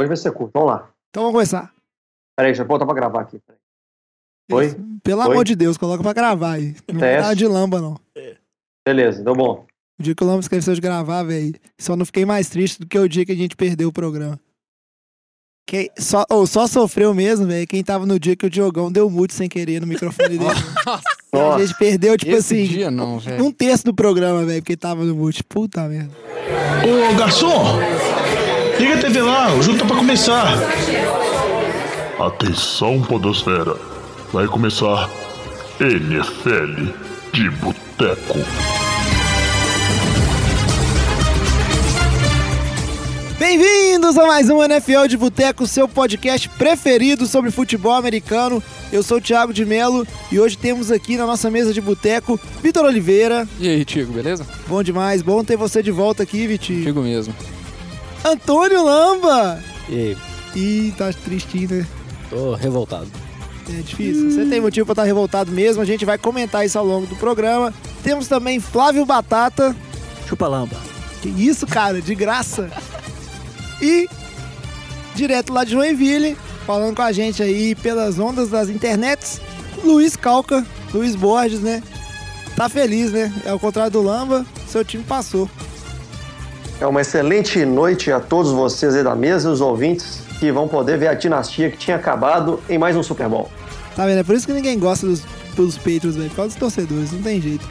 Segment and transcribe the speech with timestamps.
[0.00, 0.52] Hoje vai ser curto.
[0.54, 0.88] Vamos lá.
[1.10, 1.72] Então vamos começar.
[2.36, 3.38] Peraí, deixa eu botar pra gravar aqui.
[3.40, 3.58] Peraí.
[4.50, 4.76] Oi?
[5.02, 5.26] Pelo Oi?
[5.32, 6.74] amor de Deus, coloca pra gravar aí.
[6.92, 7.22] Não Teste.
[7.28, 7.98] dar de lamba, não.
[8.86, 9.66] Beleza, deu bom.
[10.00, 12.86] O dia que o Lamba esqueceu de gravar, velho, só não fiquei mais triste do
[12.86, 14.38] que o dia que a gente perdeu o programa.
[15.66, 19.10] Quem só, ou só sofreu mesmo, velho, quem tava no dia que o Diogão deu
[19.10, 20.44] mute sem querer no microfone dele.
[20.86, 23.44] a Nossa, gente perdeu, tipo Esse assim, dia não, velho.
[23.44, 25.42] um terço do programa, velho, porque tava no mute.
[25.44, 26.14] Puta merda.
[26.86, 27.76] Ô garçom,
[28.78, 30.46] liga a TV lá, o jogo tá pra começar.
[32.18, 33.76] Atenção, Podosfera.
[34.32, 35.10] Vai começar
[35.80, 36.92] NFL
[37.32, 38.38] de Boteco.
[43.38, 48.62] Bem-vindos a mais um NFL de Boteco, seu podcast preferido sobre futebol americano.
[48.92, 52.38] Eu sou o Thiago de Melo e hoje temos aqui na nossa mesa de boteco
[52.62, 53.48] Vitor Oliveira.
[53.58, 54.46] E aí, Tigo, beleza?
[54.66, 56.84] Bom demais, bom ter você de volta aqui, Vitinho.
[56.84, 57.34] Tigo mesmo.
[58.24, 59.62] Antônio Lamba!
[59.88, 60.16] E aí,
[60.54, 61.86] Ih, tá tristinho, né?
[62.30, 63.08] tô revoltado.
[63.68, 64.30] É difícil.
[64.30, 65.82] Você tem motivo pra estar revoltado mesmo.
[65.82, 67.72] A gente vai comentar isso ao longo do programa.
[68.02, 69.76] Temos também Flávio Batata.
[70.26, 70.76] Chupa lamba.
[71.20, 72.70] Que isso, cara, de graça.
[73.80, 74.08] E
[75.14, 79.40] direto lá de Joinville, falando com a gente aí pelas ondas das internets,
[79.84, 80.64] Luiz Calca,
[80.94, 81.82] Luiz Borges, né?
[82.56, 83.32] Tá feliz, né?
[83.44, 85.48] É ao contrário do Lamba, seu time passou.
[86.80, 90.96] É uma excelente noite a todos vocês aí da mesa os ouvintes que vão poder
[90.98, 93.50] ver a dinastia que tinha acabado em mais um Super Bowl.
[93.96, 94.18] Tá vendo?
[94.18, 95.22] É por isso que ninguém gosta dos,
[95.56, 96.28] dos Patriots, velho.
[96.30, 97.68] Por causa dos torcedores, não tem jeito.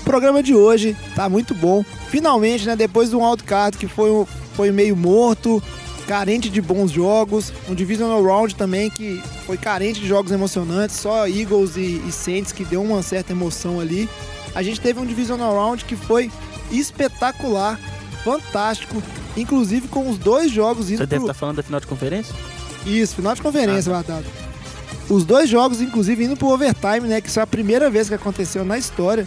[0.00, 1.84] O programa de hoje tá muito bom.
[2.08, 2.74] Finalmente, né?
[2.74, 4.24] Depois do wildcard que foi, um-
[4.54, 5.62] foi meio morto,
[6.06, 7.52] carente de bons jogos.
[7.68, 10.96] Um Divisional Round também que foi carente de jogos emocionantes.
[10.96, 14.08] Só Eagles e, e Saints que deu uma certa emoção ali.
[14.54, 16.30] A gente teve um Divisional Round que foi
[16.70, 17.78] espetacular,
[18.24, 19.02] fantástico.
[19.36, 22.34] Inclusive com os dois jogos indo Você deve pro- estar falando da final de conferência?
[22.86, 24.24] isso, final de conferência, Batata.
[25.10, 27.20] Os dois jogos, inclusive, indo pro overtime, né?
[27.20, 29.26] Que isso é a primeira vez que aconteceu na história.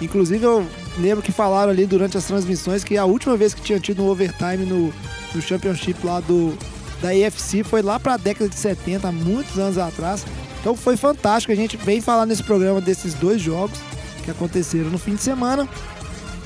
[0.00, 0.66] Inclusive, eu
[0.98, 4.08] lembro que falaram ali durante as transmissões que a última vez que tinha tido um
[4.08, 4.92] overtime no,
[5.34, 6.56] no Championship lá do,
[7.02, 10.24] da AFC foi lá pra década de 70, há muitos anos atrás.
[10.60, 11.52] Então foi fantástico.
[11.52, 13.78] A gente vem falar nesse programa desses dois jogos
[14.24, 15.68] que aconteceram no fim de semana.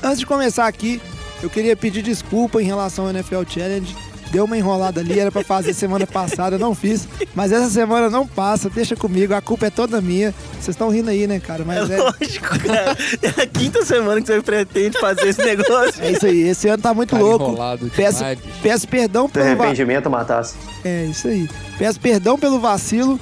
[0.01, 1.01] Antes de começar aqui,
[1.45, 3.95] eu queria pedir desculpa em relação ao NFL Challenge.
[4.31, 7.07] Deu uma enrolada ali, era pra fazer semana passada, eu não fiz.
[7.35, 10.33] Mas essa semana não passa, deixa comigo, a culpa é toda minha.
[10.53, 11.63] Vocês estão rindo aí, né, cara?
[11.63, 12.97] Mas é, lógico, cara.
[13.21, 16.01] É a quinta semana que você pretende fazer esse negócio.
[16.03, 17.45] é isso aí, esse ano tá muito Cara louco.
[17.45, 19.61] enrolado Peço, demais, peço perdão pelo vacilo.
[19.61, 20.55] arrependimento matasse.
[20.83, 21.47] É isso aí.
[21.77, 23.19] Peço perdão pelo vacilo.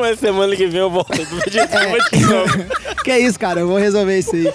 [0.00, 3.02] Mas semana que vem eu volto de É.
[3.04, 4.50] que é isso, cara, eu vou resolver isso aí.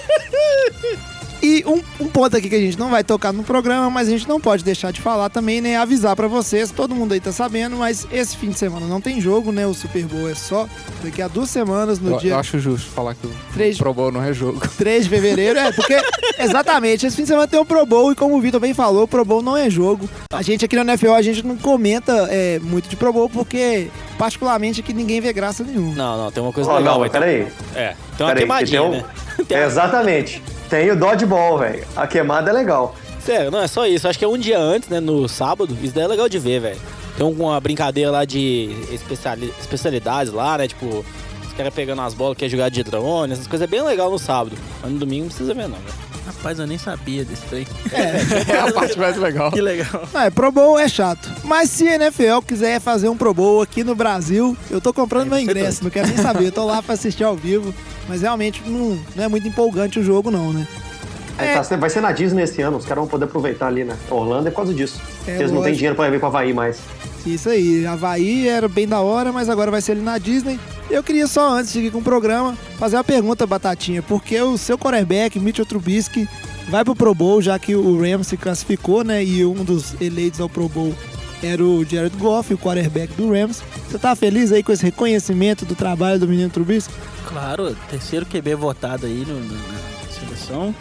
[1.49, 4.11] E um, um ponto aqui que a gente não vai tocar no programa, mas a
[4.11, 5.77] gente não pode deixar de falar também, né?
[5.77, 9.19] Avisar pra vocês, todo mundo aí tá sabendo, mas esse fim de semana não tem
[9.19, 9.65] jogo, né?
[9.65, 10.67] O Super Bowl é só
[11.03, 13.91] daqui a duas semanas, no Eu, dia eu acho justo falar que o Três- Pro
[13.93, 14.61] Bowl não é jogo.
[14.77, 15.57] 3 de fevereiro.
[15.57, 15.97] É, porque,
[16.37, 19.03] exatamente, esse fim de semana tem o Pro Bowl e como o Vitor bem falou,
[19.03, 20.07] o Pro Bowl não é jogo.
[20.31, 23.87] A gente aqui no NFL, a gente não comenta é, muito de Pro Bowl porque,
[24.19, 25.95] particularmente, aqui ninguém vê graça nenhuma.
[25.95, 26.93] Não, não, tem uma coisa Oh, legal.
[26.93, 27.47] não, mas então- peraí.
[27.75, 28.81] É, tem uma Peraí, que queimadinha,
[29.47, 29.65] tem um- né?
[29.65, 30.43] Exatamente.
[30.69, 31.83] Tem o dodgeball, velho.
[31.95, 32.95] A queimada é legal.
[33.25, 34.07] Sério, não, é só isso.
[34.07, 35.77] Acho que é um dia antes, né, no sábado.
[35.81, 36.79] Isso daí é legal de ver, velho.
[37.17, 41.05] Tem uma brincadeira lá de especiali- especialidades lá, né, tipo...
[41.45, 44.17] Os caras pegando as bolas, quer jogar de drone, essas coisas é bem legal no
[44.17, 44.55] sábado.
[44.81, 45.93] Mas no domingo não precisa ver, não, velho.
[46.25, 47.67] Rapaz, eu nem sabia desse trem.
[47.91, 49.51] É a parte mais legal.
[49.51, 50.07] Que legal.
[50.13, 51.27] Não, é, Pro Bowl é chato.
[51.43, 55.27] Mas se a NFL quiser fazer um Pro Bowl aqui no Brasil, eu tô comprando
[55.27, 56.45] meu ingresso, não quero nem saber.
[56.45, 57.73] Eu tô lá pra assistir ao vivo.
[58.09, 60.67] Mas realmente não, não é muito empolgante o jogo, não, né?
[61.37, 63.95] É, tá- vai ser na Disney esse ano, os caras vão poder aproveitar ali, né?
[64.09, 64.99] Orlando é por causa disso.
[65.25, 65.75] É, Eles não têm lógico.
[65.77, 66.79] dinheiro pra vir pra Havaí mais.
[67.25, 70.59] Isso aí, Havaí era bem da hora, mas agora vai ser ali na Disney.
[70.89, 74.01] Eu queria só, antes de seguir com o programa, fazer uma pergunta, Batatinha.
[74.01, 76.27] Porque o seu quarterback, Mitchell Trubisky,
[76.67, 79.23] vai pro Pro Bowl, já que o Rams se classificou, né?
[79.23, 80.93] E um dos eleitos ao Pro Bowl
[81.41, 83.61] era o Jared Goff, o quarterback do Rams.
[83.89, 86.93] Você tá feliz aí com esse reconhecimento do trabalho do menino Trubisky?
[87.27, 90.75] Claro, terceiro QB votado aí no- na, na seleção.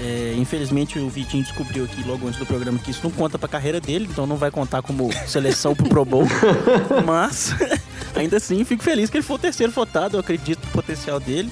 [0.00, 3.48] É, infelizmente o Vitinho descobriu aqui logo antes do programa que isso não conta pra
[3.48, 6.24] carreira dele, então não vai contar como seleção pro Pro Bowl.
[7.04, 7.52] Mas
[8.14, 11.50] ainda assim fico feliz que ele foi o terceiro votado, eu acredito no potencial dele.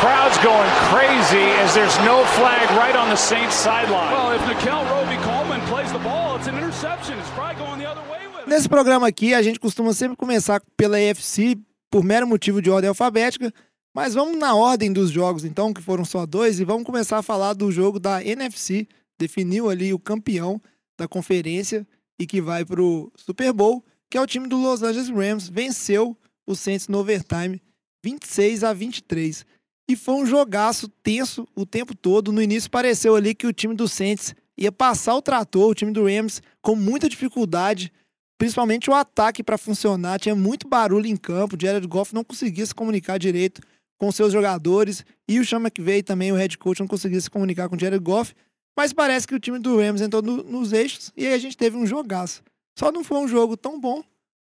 [0.00, 4.12] Crowd's going crazy as there's no flag right on the Saints sideline.
[4.12, 7.18] Well, if Nikel Roby Coleman plays the ball, it's an interception.
[7.18, 8.48] It's probably going the other way with it.
[8.48, 11.56] Nesse programa aqui, a gente costuma sempre começar pela AFC
[11.90, 13.52] por mero motivo de ordem alfabética,
[13.96, 17.22] mas vamos na ordem dos jogos, então, que foram só dois, e vamos começar a
[17.22, 18.86] falar do jogo da NFC,
[19.18, 20.60] definiu ali o campeão
[20.98, 21.88] da conferência
[22.18, 25.48] e que vai para o Super Bowl, que é o time do Los Angeles Rams,
[25.48, 26.14] venceu
[26.46, 27.58] o Saints no overtime
[28.04, 29.46] 26 a 23.
[29.88, 32.30] E foi um jogaço tenso o tempo todo.
[32.30, 35.92] No início pareceu ali que o time do Saints ia passar o trator, o time
[35.92, 37.90] do Rams com muita dificuldade,
[38.36, 42.66] principalmente o ataque para funcionar, tinha muito barulho em campo, o Jared Goff não conseguia
[42.66, 43.62] se comunicar direito
[43.98, 47.68] com seus jogadores e o Sean McVay também, o head coach, não conseguia se comunicar
[47.68, 48.34] com o Jared Goff.
[48.76, 51.56] Mas parece que o time do Rams entrou no, nos eixos e aí a gente
[51.56, 52.42] teve um jogaço.
[52.78, 54.02] Só não foi um jogo tão bom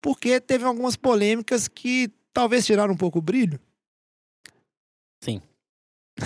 [0.03, 3.61] porque teve algumas polêmicas que talvez tiraram um pouco o brilho.
[5.23, 5.41] Sim.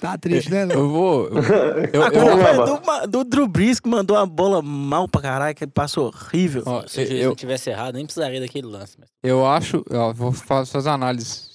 [0.00, 0.64] Tá triste, né?
[0.72, 1.28] Eu vou.
[1.28, 1.42] Eu,
[1.92, 2.64] eu, A eu- culpa é Leva.
[3.04, 6.62] do, do Drew Brees que mandou a bola mal pra caralho, que ele passou horrível.
[6.64, 8.96] ó, Se o juiz eu, não tivesse errado, nem precisaria daquele lance.
[8.98, 9.10] Mas...
[9.22, 9.84] eu acho.
[9.90, 11.49] ó, vou fa- fazer uma análise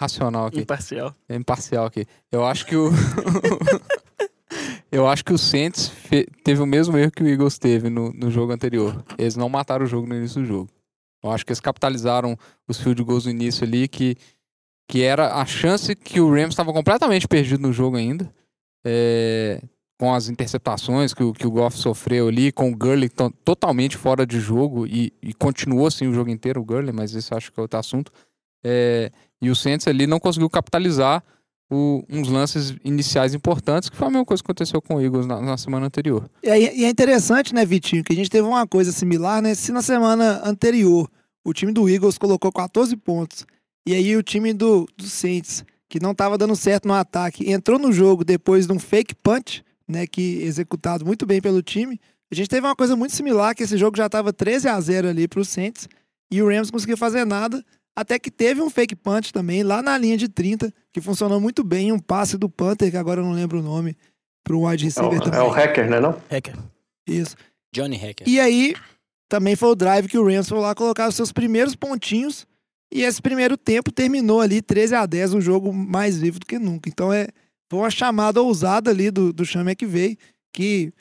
[0.00, 0.60] racional aqui.
[0.60, 1.14] Imparcial.
[1.28, 2.06] É imparcial aqui.
[2.30, 2.90] Eu acho que o.
[4.90, 8.12] eu acho que o Saints fe- teve o mesmo erro que o Eagles teve no,
[8.12, 9.04] no jogo anterior.
[9.18, 10.70] Eles não mataram o jogo no início do jogo.
[11.22, 12.36] Eu acho que eles capitalizaram
[12.68, 14.16] os field goals no início ali, que,
[14.88, 18.30] que era a chance que o Rams estava completamente perdido no jogo ainda.
[18.86, 19.62] É,
[19.98, 23.96] com as interceptações que o, que o Goff sofreu ali, com o Gurley to- totalmente
[23.96, 27.50] fora de jogo e, e continuou assim o jogo inteiro, o Gurley, mas isso acho
[27.50, 28.12] que é outro assunto.
[28.64, 31.22] É, e o Saints ali não conseguiu capitalizar
[31.70, 35.26] o- uns lances iniciais importantes, que foi a mesma coisa que aconteceu com o Eagles
[35.26, 36.28] na, na semana anterior.
[36.42, 39.54] E é, e é interessante, né, Vitinho, que a gente teve uma coisa similar, né?
[39.54, 41.08] Se na semana anterior
[41.44, 43.44] o time do Eagles colocou 14 pontos
[43.86, 47.78] e aí o time do, do Saints, que não estava dando certo no ataque, entrou
[47.78, 52.00] no jogo depois de um fake punch, né, que executado muito bem pelo time.
[52.32, 55.08] A gente teve uma coisa muito similar, que esse jogo já estava 13 a 0
[55.08, 55.88] ali para o Saints
[56.30, 57.62] e o Rams não conseguia fazer nada,
[57.96, 61.62] até que teve um fake punch também lá na linha de 30, que funcionou muito
[61.62, 63.96] bem, um passe do Panther, que agora eu não lembro o nome,
[64.42, 65.38] para um wide É receiver o, também.
[65.38, 66.20] é o hacker, né não?
[66.30, 66.56] Hacker.
[67.06, 67.36] Isso.
[67.72, 68.28] Johnny Hacker.
[68.28, 68.74] E aí,
[69.28, 72.46] também foi o drive que o Rams foi lá colocar os seus primeiros pontinhos.
[72.92, 76.58] E esse primeiro tempo terminou ali 13 a 10, um jogo mais vivo do que
[76.58, 76.88] nunca.
[76.88, 77.28] Então é,
[77.68, 80.16] foi uma chamada ousada ali do, do Sean McVay,
[80.52, 80.92] que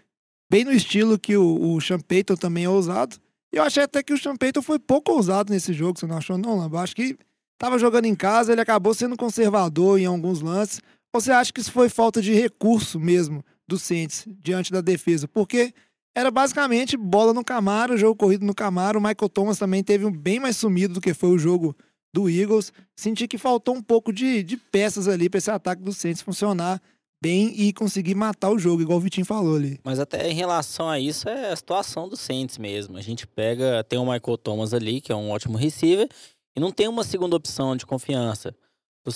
[0.50, 3.18] bem no estilo que o, o Sean Payton também é ousado.
[3.54, 6.58] Eu achei até que o Payton foi pouco ousado nesse jogo, você não achou não,
[6.58, 6.82] Lamba?
[6.82, 7.16] Acho que
[7.60, 10.82] tava jogando em casa, ele acabou sendo conservador em alguns lances.
[11.14, 15.28] Ou você acha que isso foi falta de recurso mesmo do Saints diante da defesa?
[15.28, 15.72] Porque
[16.16, 18.98] era basicamente bola no Camaro, jogo corrido no Camaro.
[18.98, 21.76] O Michael Thomas também teve um bem mais sumido do que foi o jogo
[22.12, 22.74] do Eagles.
[22.96, 26.82] Senti que faltou um pouco de, de peças ali para esse ataque do Saints funcionar
[27.24, 29.80] bem e conseguir matar o jogo, igual o Vitinho falou ali.
[29.82, 32.98] Mas até em relação a isso, é a situação do Saints mesmo.
[32.98, 36.10] A gente pega, tem o Michael Thomas ali, que é um ótimo receiver,
[36.54, 38.54] e não tem uma segunda opção de confiança.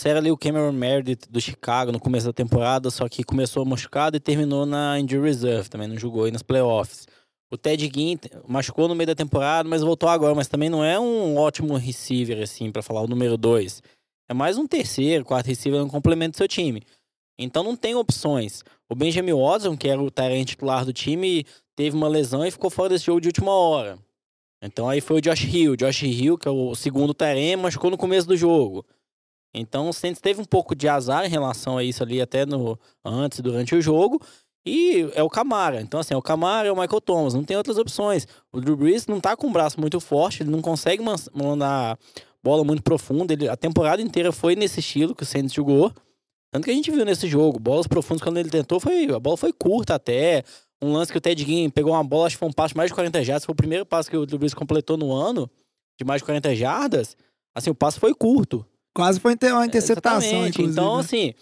[0.05, 4.15] Era ali o Cameron Meredith do Chicago no começo da temporada, só que começou machucado
[4.15, 7.07] e terminou na injury reserve, também não jogou aí nas playoffs.
[7.51, 10.97] O Ted Ginn machucou no meio da temporada, mas voltou agora, mas também não é
[10.99, 13.81] um ótimo receiver, assim, para falar o número dois.
[14.29, 16.81] É mais um terceiro, quarto receiver, um complemento do seu time.
[17.37, 18.63] Então não tem opções.
[18.89, 22.69] O Benjamin Watson, que era o terreno titular do time, teve uma lesão e ficou
[22.69, 23.99] fora desse jogo de última hora.
[24.61, 25.75] Então aí foi o Josh Hill.
[25.75, 28.85] Josh Hill, que é o segundo terreno, machucou no começo do jogo.
[29.53, 32.77] Então o Saints teve um pouco de azar em relação a isso ali, até no
[33.05, 34.19] antes, durante o jogo.
[34.65, 35.79] E é o Camara.
[35.79, 37.33] Então, assim, é o Camara é o Michael Thomas.
[37.33, 38.27] Não tem outras opções.
[38.51, 41.97] O Drew Brees não tá com o braço muito forte, ele não consegue man- mandar
[42.43, 43.31] bola muito profunda.
[43.31, 45.93] Ele, a temporada inteira foi nesse estilo que o Saints jogou.
[46.57, 49.37] Tanto que a gente viu nesse jogo, bolas profundas quando ele tentou, foi, a bola
[49.37, 50.43] foi curta até.
[50.81, 52.77] Um lance que o Ted Ginn pegou uma bola, acho que foi um passe de
[52.77, 53.45] mais de 40 jardas.
[53.45, 55.47] Foi o primeiro passe que o Drew Brees completou no ano,
[55.99, 57.15] de mais de 40 jardas.
[57.53, 58.65] Assim, o passe foi curto.
[58.95, 60.49] Quase foi uma interceptação, Exatamente.
[60.49, 60.71] inclusive.
[60.71, 60.99] Então, né?
[60.99, 61.33] assim,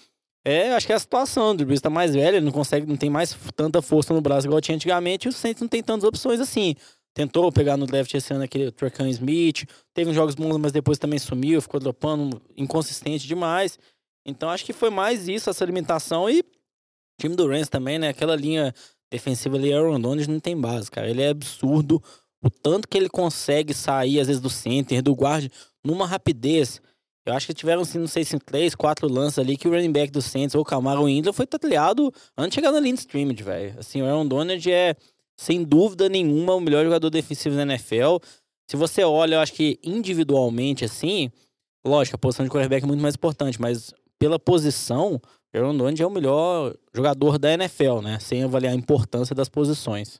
[0.43, 1.51] é, acho que é a situação.
[1.51, 4.19] O Drew Brees tá mais velho, ele não consegue, não tem mais tanta força no
[4.19, 6.75] braço igual tinha antigamente, e o Saints não tem tantas opções assim.
[7.13, 10.97] Tentou pegar no draft esse ano aquele Trecan Smith, teve uns jogos bons, mas depois
[10.97, 13.79] também sumiu, ficou dropando, inconsistente demais.
[14.25, 18.09] Então acho que foi mais isso, essa limitação, e O time do Rams também, né?
[18.09, 18.73] Aquela linha
[19.11, 21.09] defensiva ali, Aaron Donald não tem base, cara.
[21.09, 22.01] Ele é absurdo.
[22.41, 25.49] O tanto que ele consegue sair, às vezes, do center, do guard,
[25.83, 26.81] numa rapidez.
[27.25, 29.91] Eu acho que tiveram, assim, não sei se três, quatro lances ali que o running
[29.91, 32.99] back do Saints, ou o Camaro Indra, foi tatuado antes de chegar na linha de
[32.99, 33.79] scrimmage, velho.
[33.79, 34.95] Assim, o Aaron Donald é,
[35.35, 38.17] sem dúvida nenhuma, o melhor jogador defensivo da NFL.
[38.69, 41.31] Se você olha, eu acho que individualmente, assim,
[41.85, 43.91] lógico, a posição de quarterback é muito mais importante, mas
[44.25, 45.21] pela posição, o
[45.55, 48.17] Aaron Donald é o melhor jogador da NFL, né?
[48.19, 50.19] Sem avaliar a importância das posições.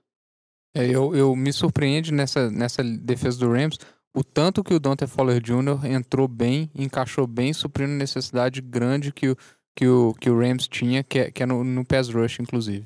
[0.76, 3.80] É, eu, eu me surpreende nessa, nessa defesa do Rams
[4.16, 5.88] o tanto que o Dante Fowler Jr.
[5.88, 9.38] entrou bem, encaixou bem, suprindo necessidade grande que o,
[9.76, 12.86] que o, que o Rams tinha, que é, que é no, no pass rush, inclusive.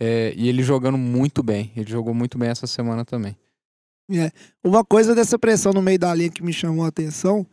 [0.00, 1.72] É, e ele jogando muito bem.
[1.76, 3.36] Ele jogou muito bem essa semana também.
[4.12, 4.30] É.
[4.62, 7.44] Uma coisa dessa pressão no meio da linha que me chamou a atenção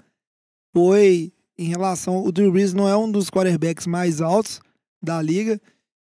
[0.71, 2.23] foi em relação.
[2.23, 4.61] O Drew Brees não é um dos quarterbacks mais altos
[5.03, 5.59] da liga.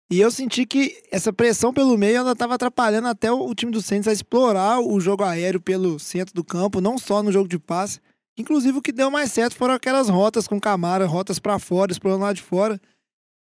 [0.10, 3.82] E eu senti que essa pressão pelo meio ela estava atrapalhando até o, time do
[3.82, 7.58] Saints a explorar o jogo aéreo pelo centro do campo, não só no jogo de
[7.58, 8.00] passe.
[8.38, 12.24] Inclusive o que deu mais certo foram aquelas rotas com Camara, rotas para fora, explorando
[12.24, 12.80] lá de fora.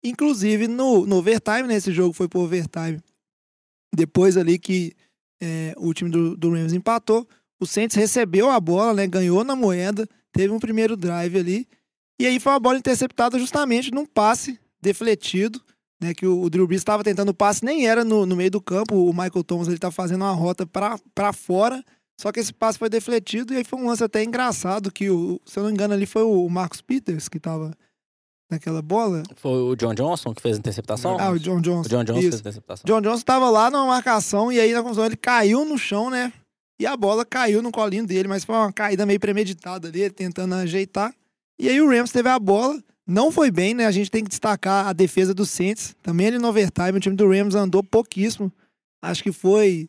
[0.02, 2.98] Inclusive no, no overtime, nesse né, jogo foi pro overtime.
[3.94, 4.94] Depois ali que
[5.40, 7.28] é, o time do, do Rams empatou,
[7.60, 11.68] o Saints recebeu a bola, né, ganhou na moeda, teve um primeiro drive ali.
[12.18, 15.60] E aí foi uma bola interceptada justamente num passe defletido
[16.00, 18.50] né, que o, o Drew Brees estava tentando o passe, nem era no, no meio
[18.50, 21.82] do campo, o Michael Thomas ele tá fazendo uma rota para fora,
[22.20, 25.40] só que esse passe foi defletido e aí foi um lance até engraçado que, o,
[25.44, 27.72] se eu não me engano, ali foi o Marcos Peters que estava
[28.50, 29.22] naquela bola.
[29.36, 31.16] Foi o John Johnson que fez a interceptação?
[31.18, 31.86] Ah, o John Johnson.
[31.86, 32.30] O John Johnson Isso.
[32.30, 32.84] fez a interceptação.
[32.86, 36.32] John Johnson estava lá numa marcação e aí na confusão ele caiu no chão, né?
[36.78, 40.54] E a bola caiu no colinho dele, mas foi uma caída meio premeditada ali, tentando
[40.54, 41.12] ajeitar.
[41.58, 43.86] E aí o Rams teve a bola, não foi bem, né?
[43.86, 45.94] A gente tem que destacar a defesa do Saints.
[46.02, 48.52] Também ele no overtime, o time do Rams andou pouquíssimo.
[49.02, 49.88] Acho que foi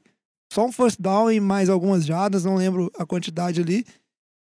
[0.51, 3.85] só um first down e mais algumas jardas, não lembro a quantidade ali.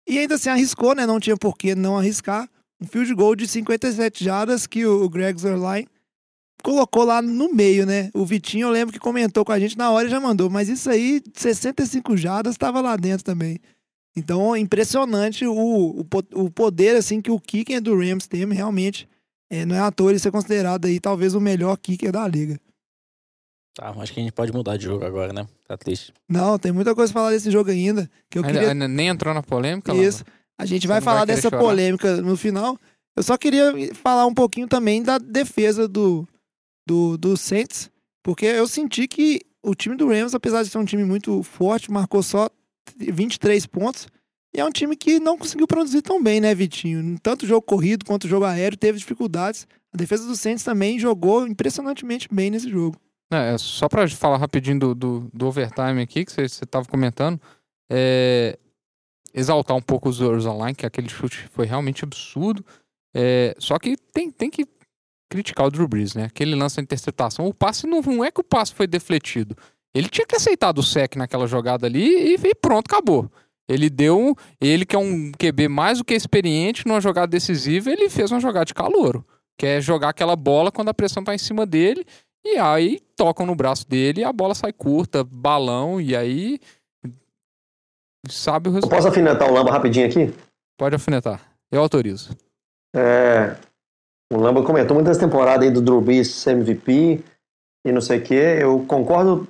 [0.07, 1.05] E ainda assim arriscou, né?
[1.05, 2.49] Não tinha por que não arriscar.
[2.81, 5.87] Um field goal de 57 jardas que o Greg Zerline
[6.61, 8.09] colocou lá no meio, né?
[8.13, 10.67] O Vitinho, eu lembro que comentou com a gente na hora e já mandou, mas
[10.67, 13.59] isso aí, 65 jardas, estava lá dentro também.
[14.15, 19.07] Então, impressionante o, o, o poder assim que o kicker do Rams tem, realmente.
[19.49, 22.59] É, não é à toa ele ser considerado aí talvez o melhor kicker da liga.
[23.75, 25.47] Tá, acho que a gente pode mudar de jogo agora, né?
[25.67, 26.13] Tá triste.
[26.29, 28.09] Não, tem muita coisa pra falar desse jogo ainda.
[28.29, 28.71] Que eu ainda, queria...
[28.71, 29.93] ainda nem entrou na polêmica?
[29.95, 30.23] Isso.
[30.57, 31.59] A gente Você vai falar vai dessa chorar?
[31.59, 32.77] polêmica no final.
[33.15, 36.27] Eu só queria falar um pouquinho também da defesa do,
[36.87, 37.89] do, do Saints,
[38.21, 41.91] porque eu senti que o time do Rams, apesar de ser um time muito forte,
[41.91, 42.49] marcou só
[42.97, 44.07] 23 pontos.
[44.55, 47.17] E é um time que não conseguiu produzir tão bem, né, Vitinho?
[47.19, 49.67] Tanto jogo corrido quanto jogo aéreo teve dificuldades.
[49.91, 52.95] A defesa do Saints também jogou impressionantemente bem nesse jogo.
[53.31, 57.41] É, só para falar rapidinho do, do, do, overtime aqui, que você estava comentando,
[57.89, 58.59] é,
[59.33, 62.63] exaltar um pouco os Online, que aquele chute foi realmente absurdo.
[63.15, 64.67] É, só que tem, tem que
[65.29, 66.25] criticar o Drew Brees, né?
[66.25, 67.47] Aquele lance da interceptação.
[67.47, 69.57] O passe não, não é que o passe foi defletido.
[69.95, 73.29] Ele tinha que aceitar o sec naquela jogada ali e, e pronto, acabou.
[73.67, 74.35] Ele deu.
[74.59, 78.39] Ele que é um QB mais do que experiente numa jogada decisiva, ele fez uma
[78.39, 79.25] jogada de calouro.
[79.57, 82.05] Que é jogar aquela bola quando a pressão tá em cima dele.
[82.43, 86.59] E aí tocam no braço dele e a bola sai curta, balão, e aí.
[88.27, 88.97] Sabe o resultado.
[88.97, 90.33] Posso afinetar o Lamba rapidinho aqui?
[90.77, 91.41] Pode afinetar.
[91.71, 92.35] Eu autorizo.
[92.95, 93.55] É,
[94.31, 97.23] o Lamba comentou muitas temporadas aí do Drew Brees MVP
[97.85, 98.33] e não sei o que.
[98.33, 99.47] Eu concordo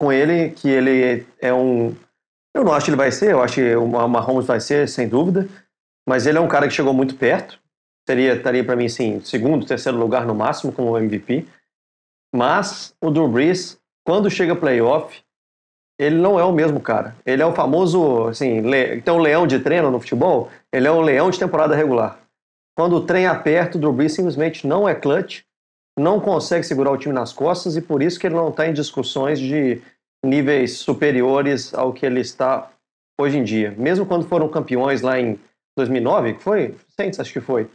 [0.00, 1.94] com ele que ele é um.
[2.54, 5.08] Eu não acho que ele vai ser, eu acho que o Mahomes vai ser, sem
[5.08, 5.48] dúvida.
[6.08, 7.60] Mas ele é um cara que chegou muito perto.
[8.08, 11.46] Seria, estaria para mim, assim, segundo, terceiro lugar no máximo como MVP.
[12.34, 15.22] Mas o Drew Brees, quando chega playoff,
[15.98, 17.14] ele não é o mesmo cara.
[17.26, 19.02] Ele é o famoso, assim, le...
[19.02, 22.18] tem um leão de treino no futebol, ele é um leão de temporada regular.
[22.76, 25.42] Quando o trem aperta, o Drew Brees simplesmente não é clutch
[25.98, 28.72] não consegue segurar o time nas costas e por isso que ele não está em
[28.72, 29.82] discussões de
[30.24, 32.70] níveis superiores ao que ele está
[33.20, 33.74] hoje em dia.
[33.76, 35.38] Mesmo quando foram campeões lá em
[35.76, 36.76] 2009, que foi?
[36.88, 37.68] Saints, acho que foi.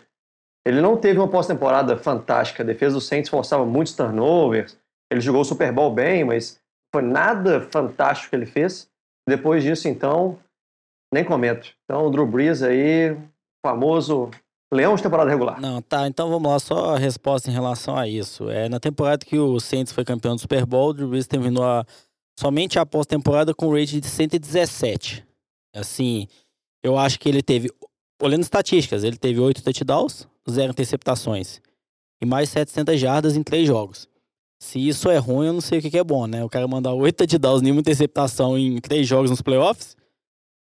[0.66, 2.64] Ele não teve uma pós-temporada fantástica.
[2.64, 4.78] A defesa do Saints forçava muitos turnovers.
[5.12, 6.60] Ele jogou o Super Bowl bem, mas
[6.94, 8.90] foi nada fantástico que ele fez.
[9.28, 10.40] Depois disso, então,
[11.14, 11.74] nem comento.
[11.84, 13.18] Então, o Drew Brees aí,
[13.66, 14.32] famoso
[14.74, 15.60] Leão de temporada regular.
[15.62, 16.08] Não, tá.
[16.08, 18.50] Então vamos lá, só a resposta em relação a isso.
[18.50, 21.64] É, na temporada que o Saints foi campeão do Super Bowl, o Drew Brees terminou
[21.64, 21.86] a,
[22.40, 25.26] somente após temporada com um rate de 117.
[25.76, 26.28] Assim,
[26.84, 27.70] eu acho que ele teve,
[28.22, 31.62] olhando estatísticas, ele teve 8 touchdowns, 0 interceptações.
[32.22, 34.08] e mais 700 jardas em três jogos.
[34.62, 36.42] Se isso é ruim, eu não sei o que que é bom, né?
[36.44, 39.96] O cara mandar 8 touchdowns, nenhuma interceptação em três jogos nos playoffs.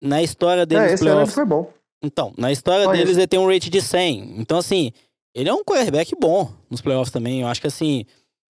[0.03, 1.35] Na história dele É, nos esse ano ele playoffs.
[1.35, 1.73] foi bom.
[2.03, 3.21] Então, na história Só deles isso.
[3.21, 4.35] ele tem um rate de 100.
[4.39, 4.93] Então, assim,
[5.35, 7.41] ele é um quarterback bom nos playoffs também.
[7.43, 8.05] Eu acho que, assim,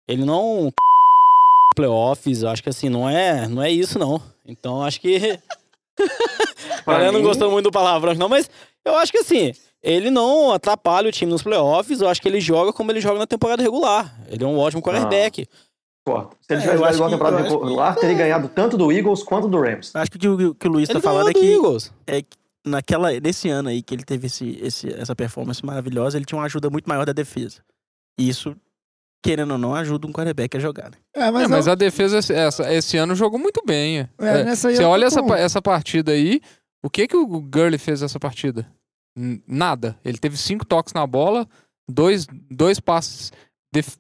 [0.08, 0.72] ele não.
[1.76, 4.22] Playoffs, eu acho que, assim, não é, não é isso, não.
[4.46, 5.40] Então, eu acho que.
[6.86, 8.50] A galera não gostou muito do palavrão, não, mas
[8.86, 9.52] eu acho que, assim,
[9.84, 12.00] ele não atrapalha o time nos playoffs.
[12.02, 14.16] Eu acho que ele joga como ele joga na temporada regular.
[14.30, 15.48] Ele é um ótimo quarterback.
[16.06, 18.92] Pô, Se ele É, tivesse jogado igual a que- temporada regular, teria ganhado tanto do
[18.92, 19.92] Eagles quanto do Rams.
[19.94, 21.92] Acho que o que, o que o Luiz Ele tá falando é que Eagles.
[22.06, 22.38] é que
[22.68, 26.46] naquela, nesse ano aí que ele teve esse, esse, essa performance maravilhosa, ele tinha uma
[26.46, 27.62] ajuda muito maior da defesa.
[28.20, 28.56] E isso,
[29.24, 30.92] querendo ou não, ajuda um quarterback a jogar.
[30.92, 30.98] Né?
[31.16, 34.00] É, mas, É, mas a defesa esse, essa- esse ano jogou muito bem.
[34.00, 34.10] é.
[34.20, 36.42] É, Você olha essa, com- essa partida aí,
[36.84, 38.68] o que que o Gurley fez essa partida?
[39.48, 39.98] Nada.
[40.06, 41.48] Ele teve cinco toques na bola,
[41.90, 43.32] dois, dois passes
[43.74, 43.98] def-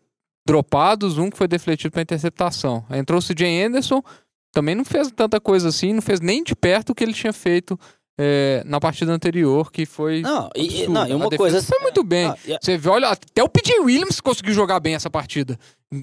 [0.47, 2.85] dropados, um que foi defletido para interceptação.
[2.87, 4.01] Aí entrou o CJ Anderson,
[4.53, 7.33] também não fez tanta coisa assim, não fez nem de perto o que ele tinha
[7.33, 7.77] feito
[8.17, 10.21] é, na partida anterior, que foi.
[10.21, 11.61] Não, e, não, e uma coisa.
[11.61, 12.25] foi muito bem.
[12.27, 15.57] Ah, e- Você vê, olha, até o PJ Williams conseguiu jogar bem essa partida.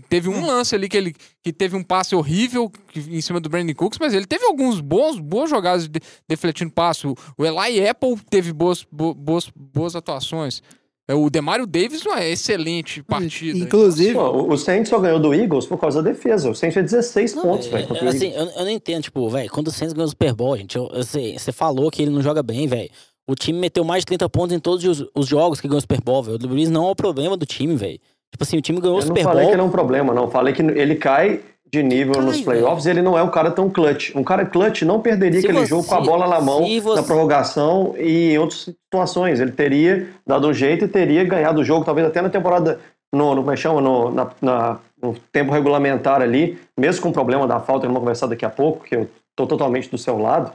[0.08, 3.74] Teve um lance ali que ele que teve um passe horrível em cima do Brandon
[3.74, 7.06] Cooks, mas ele teve alguns bons boas jogadas de, defletindo passe.
[7.06, 10.62] O, Eli Apple teve boas, bo- boas, boas atuações.
[11.06, 13.58] É, O Demario Davis uma excelente partida.
[13.58, 16.48] Inclusive, Pô, o- Saints só ganhou do Eagles por causa da defesa.
[16.50, 17.96] O Saints fez 16 Não, pontos, é- velho.
[17.96, 20.56] é, assim, eu, eu não entendo, tipo, velho, quando o Saints ganhou o Super Bowl,
[20.56, 22.88] gente, eu- eu sei, você falou que ele não joga bem, velho.
[23.26, 25.80] O time meteu mais de 30 pontos em todos os, os jogos que ganhou o
[25.80, 26.36] Super Bowl, velho.
[26.36, 27.98] O Drew Brees não é o problema do time, velho.
[28.32, 29.48] Tipo assim, o time ganhou o Eu não Super falei Bowl.
[29.50, 30.30] que ele é um problema, não.
[30.30, 31.40] Falei que ele cai
[31.74, 34.14] de nível nos playoffs e ele não é um cara tão clutch.
[34.14, 37.00] Um cara clutch não perderia Se aquele você- jogo com a bola na mão, você-
[37.00, 39.40] na prorrogação e em outras situações.
[39.40, 42.78] Ele teria dado um jeito e teria ganhado o jogo, talvez até na temporada,
[43.12, 43.80] no, no, como é que chama?
[43.80, 48.00] No, na- na- no tempo regulamentar ali, mesmo com o problema da falta, que vamos
[48.00, 50.52] conversar daqui a pouco, que eu tô totalmente do seu lado.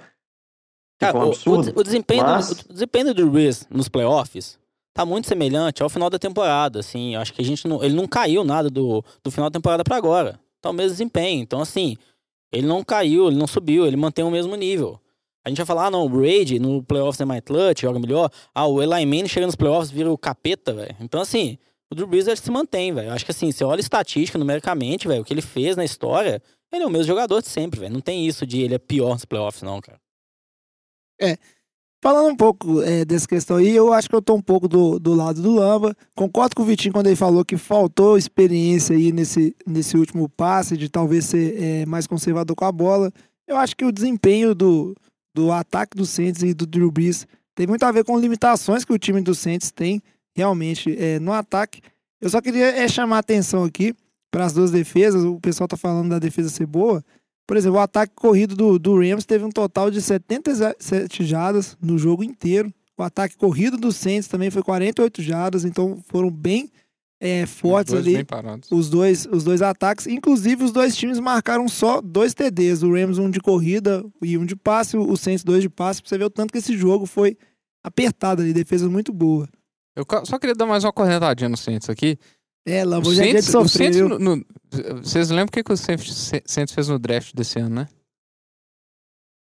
[0.99, 1.73] Cara, um o- o, absurdo.
[1.75, 4.58] o desempenho, mas- do, o desempenho do Brees nos playoffs
[4.93, 7.15] tá muito semelhante ao final da temporada, assim.
[7.15, 9.95] Acho que a gente não, ele não caiu nada do, do final da temporada pra
[9.95, 10.38] agora.
[10.62, 11.41] Tá o mesmo desempenho.
[11.41, 11.95] Então, assim,
[12.52, 15.00] ele não caiu, ele não subiu, ele mantém o mesmo nível.
[15.45, 18.30] A gente vai falar, ah, não, o Brady no playoffs é mais clutch, joga melhor.
[18.54, 20.95] Ah, o Eli Manning chega nos playoffs, vira o capeta, velho.
[21.00, 21.58] Então, assim,
[21.89, 23.12] o Drew Brees ele se mantém, velho.
[23.12, 26.41] Acho que, assim, você olha estatística, numericamente, velho, o que ele fez na história,
[26.72, 27.93] ele é o mesmo jogador de sempre, velho.
[27.93, 30.00] Não tem isso de ele é pior nos playoffs, não, cara.
[32.01, 34.97] Falando um pouco é, dessa questão aí, eu acho que eu tô um pouco do,
[34.97, 35.93] do lado do Lamba.
[36.15, 40.77] Concordo com o Vitinho quando ele falou que faltou experiência aí nesse, nesse último passe,
[40.77, 43.12] de talvez ser é, mais conservador com a bola.
[43.45, 44.95] Eu acho que o desempenho do,
[45.35, 48.93] do ataque do Saints e do Drew Brees tem muito a ver com limitações que
[48.93, 50.01] o time do Saints tem
[50.33, 51.81] realmente é, no ataque.
[52.21, 53.93] Eu só queria é, chamar a atenção aqui
[54.31, 55.25] para as duas defesas.
[55.25, 57.03] O pessoal tá falando da defesa ser boa.
[57.49, 61.97] Por exemplo, o ataque corrido do, do Rams teve um total de 77 jardas no
[61.97, 62.71] jogo inteiro.
[62.95, 66.69] O ataque corrido do Saints também foi 48 jardas, então foram bem
[67.19, 68.23] é, fortes Dois ali
[68.69, 70.05] os dois, os dois ataques.
[70.05, 72.83] Inclusive, os dois times marcaram só dois TDs.
[72.83, 76.03] O Rams um de corrida e um de passe, o Saints dois de passe.
[76.03, 77.35] Pra você ver o tanto que esse jogo foi
[77.83, 79.49] apertado ali, defesa muito boa.
[79.95, 82.15] Eu só queria dar mais uma cornetadinha no Saints aqui.
[82.65, 84.10] É, O Lambo, já Saints, o sofrer, Saints viu?
[84.10, 84.45] no- no-
[85.02, 87.88] vocês lembram o que, que o Saints Saints fez no draft desse ano, né?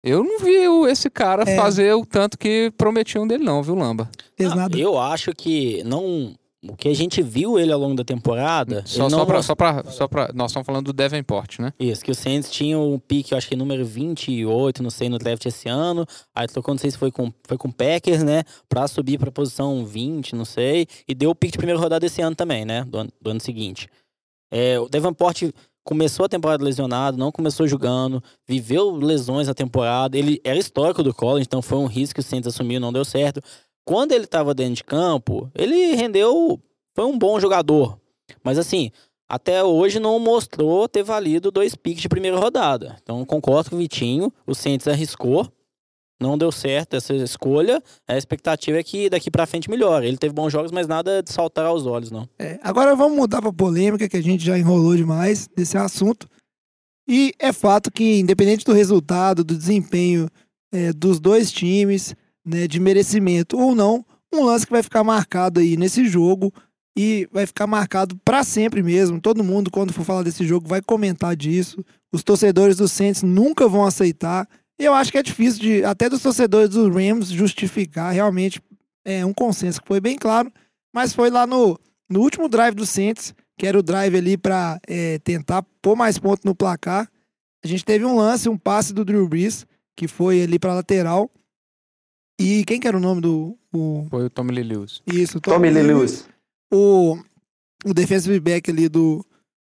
[0.03, 1.57] Eu não vi o- esse cara É.
[1.57, 4.11] fazer o tanto que prometiam dele, não, viu, Lamba?
[4.39, 4.77] Nada.
[4.79, 6.35] Eu acho que não.
[6.69, 8.83] O que a gente viu ele ao longo da temporada.
[8.87, 10.31] Só, só, pra, most- só, pra, só pra.
[10.35, 11.73] Nós estamos falando do Davenport, né?
[11.79, 15.19] Isso, que o Saints tinha um pique, eu acho que número 28, não sei, no
[15.19, 16.07] draft esse ano.
[16.35, 18.45] Aí trocou, não sei se foi com, foi com o Packers, né?
[18.69, 20.87] Pra subir pra posição 20, não sei.
[21.07, 22.85] E deu o pique de primeira rodada esse ano também, né?
[22.85, 23.89] Do ano, do ano seguinte.
[24.53, 25.43] É, o Davenport
[25.87, 30.17] começou a temporada lesionado, não começou jogando, viveu lesões na temporada.
[30.17, 33.05] Ele era histórico do college, então foi um risco que o Saints assumiu, não deu
[33.05, 33.43] certo.
[33.85, 36.61] Quando ele tava dentro de campo, ele rendeu.
[36.95, 37.99] Foi um bom jogador.
[38.43, 38.91] Mas assim,
[39.29, 42.97] até hoje não mostrou ter valido dois piques de primeira rodada.
[43.03, 45.51] Então concordo com o Vitinho, o Saints arriscou,
[46.21, 47.83] não deu certo essa escolha.
[48.07, 50.07] A expectativa é que daqui pra frente melhore.
[50.07, 52.29] Ele teve bons jogos, mas nada de saltar aos olhos, não.
[52.39, 56.29] É, agora vamos mudar pra polêmica, que a gente já enrolou demais desse assunto.
[57.07, 60.29] E é fato que, independente do resultado, do desempenho
[60.73, 65.61] é, dos dois times, né, de merecimento ou não, um lance que vai ficar marcado
[65.61, 66.53] aí nesse jogo
[66.97, 69.21] e vai ficar marcado pra sempre mesmo.
[69.21, 71.85] Todo mundo, quando for falar desse jogo, vai comentar disso.
[72.13, 74.49] Os torcedores do Saints nunca vão aceitar.
[74.79, 78.61] Eu acho que é difícil de, até dos torcedores dos Rams, justificar realmente
[79.05, 80.51] é um consenso que foi bem claro,
[80.93, 81.79] mas foi lá no
[82.09, 86.19] no último drive do Saints, que era o drive ali pra é, tentar pôr mais
[86.19, 87.09] pontos no placar,
[87.65, 91.31] a gente teve um lance, um passe do Drew Brees, que foi ali pra lateral.
[92.41, 93.57] E quem que era o nome do.
[93.73, 94.07] O...
[94.11, 95.01] Foi o Tommy Lee Lewis.
[95.07, 96.27] Isso, Tommy Lee Lewis.
[96.73, 97.17] O,
[97.85, 99.25] o defensive back ali do,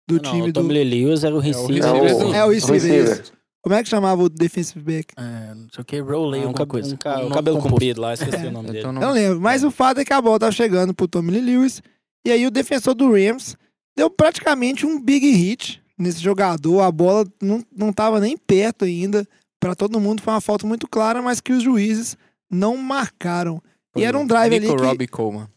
[0.08, 0.62] do Não, time o do.
[0.62, 1.84] Tommy Lee Lewis era o receiver.
[1.86, 3.23] É o- do- É o receiver, receiver.
[3.63, 5.13] Como é que chamava o defensive back?
[5.17, 6.93] É, não sei o que, Roley, Ah, um, alguma cab- coisa.
[6.93, 8.80] um ca- Um o cabelo comprido lá, esqueci o nome dele.
[8.80, 9.41] Então Eu não, não lembro.
[9.41, 11.82] Mas o fato é que a bola tava chegando pro Tommy Lee Lewis.
[12.25, 13.56] E aí o defensor do Rams
[13.97, 16.82] deu praticamente um big hit nesse jogador.
[16.82, 19.28] A bola não, não tava nem perto ainda.
[19.60, 22.15] Pra todo mundo foi uma falta muito clara, mas que os juízes
[22.55, 23.61] não marcaram.
[23.95, 24.85] E era um drive ali Nico que...
[24.85, 25.49] Robbie Coleman.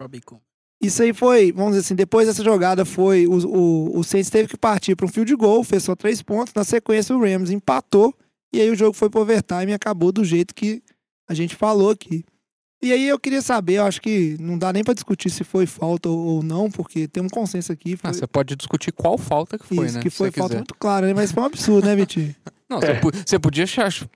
[0.00, 0.44] Robbie Coleman.
[0.82, 4.48] Isso aí foi, vamos dizer assim, depois dessa jogada foi, o, o, o Saints teve
[4.48, 8.14] que partir para um field goal, fez só três pontos, na sequência o Rams empatou,
[8.50, 10.82] e aí o jogo foi pro overtime e acabou do jeito que
[11.28, 12.24] a gente falou aqui.
[12.82, 15.66] E aí eu queria saber, eu acho que não dá nem para discutir se foi
[15.66, 19.58] falta ou, não, porque tem um consenso aqui, foi, Ah, você pode discutir qual falta
[19.58, 20.02] que foi, isso, né?
[20.02, 20.58] que foi falta quiser.
[20.60, 21.12] muito clara, né?
[21.12, 22.34] Mas foi um absurdo, né, Vitinho?
[22.70, 23.64] Não, você, po- você podia,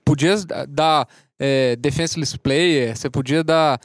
[0.05, 0.35] podia
[0.69, 3.79] dar é, defenseless player, você podia dar.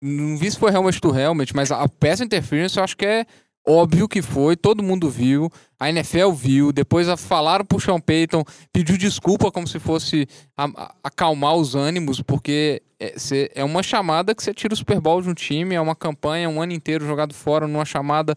[0.00, 3.26] Não vi se foi helmet to helmet, mas a pass interference eu acho que é
[3.66, 8.96] óbvio que foi, todo mundo viu, a NFL viu, depois falaram pro Sean Payton, pediu
[8.96, 14.34] desculpa como se fosse a- a- acalmar os ânimos, porque é, cê- é uma chamada
[14.34, 17.04] que você tira o Super Bowl de um time, é uma campanha um ano inteiro
[17.04, 18.34] jogado fora numa chamada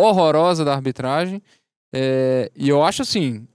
[0.00, 1.40] horrorosa da arbitragem.
[1.94, 3.46] É, e eu acho assim,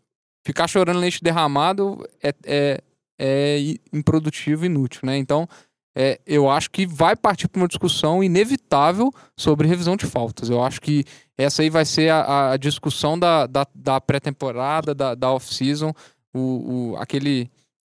[0.47, 2.81] ficar chorando leite derramado é, é,
[3.19, 3.57] é
[3.91, 5.17] improdutivo inútil, né?
[5.17, 5.45] Então,
[5.93, 10.49] é, eu acho que vai partir para uma discussão inevitável sobre revisão de faltas.
[10.49, 11.03] Eu acho que
[11.37, 15.93] essa aí vai ser a, a discussão da, da, da pré-temporada, da, da off-season,
[16.33, 17.51] o, o, aquele,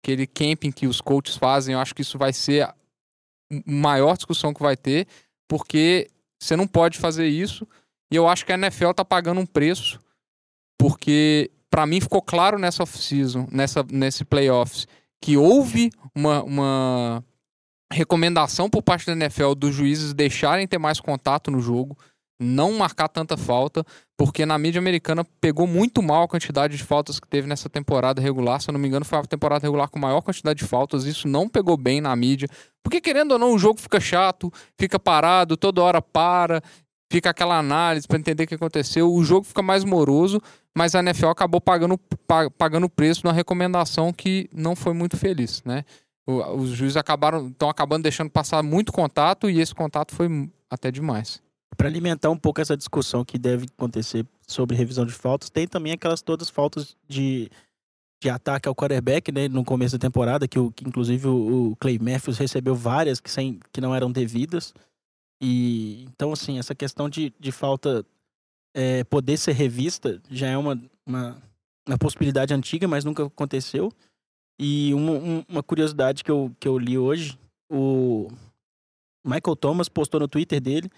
[0.02, 1.74] aquele camping que os coaches fazem.
[1.74, 2.74] Eu acho que isso vai ser a
[3.66, 5.06] maior discussão que vai ter,
[5.46, 6.08] porque
[6.40, 7.68] você não pode fazer isso.
[8.10, 10.00] E eu acho que a NFL tá pagando um preço,
[10.78, 14.86] porque para mim ficou claro nessa off-season, nessa, nesse playoffs,
[15.20, 17.24] que houve uma, uma
[17.92, 21.96] recomendação por parte da NFL dos juízes deixarem ter mais contato no jogo,
[22.40, 23.84] não marcar tanta falta,
[24.16, 28.22] porque na mídia americana pegou muito mal a quantidade de faltas que teve nessa temporada
[28.22, 28.60] regular.
[28.60, 31.04] Se eu não me engano, foi a temporada regular com maior quantidade de faltas.
[31.04, 32.48] Isso não pegou bem na mídia.
[32.82, 36.62] Porque, querendo ou não, o jogo fica chato, fica parado, toda hora para,
[37.10, 39.12] fica aquela análise para entender o que aconteceu.
[39.12, 40.40] O jogo fica mais moroso,
[40.76, 45.62] mas a NFL acabou pagando pa- pagando preço numa recomendação que não foi muito feliz,
[45.64, 45.84] né?
[46.26, 50.28] Os juízes acabaram estão acabando deixando passar muito contato e esse contato foi
[50.68, 51.40] até demais.
[51.74, 55.92] Para alimentar um pouco essa discussão que deve acontecer sobre revisão de faltas, tem também
[55.92, 57.48] aquelas todas faltas de,
[58.22, 61.76] de ataque ao quarterback, né, no começo da temporada, que, o, que inclusive o, o
[61.76, 64.74] Clay Matthews recebeu várias que, sem, que não eram devidas.
[65.40, 68.04] E então, assim, essa questão de, de falta
[68.74, 71.42] é, poder ser revista já é uma, uma,
[71.86, 73.92] uma possibilidade antiga, mas nunca aconteceu.
[74.58, 77.38] E uma, um- uma curiosidade que eu, que eu li hoje,
[77.70, 78.28] o
[79.24, 80.90] Michael Thomas postou no Twitter dele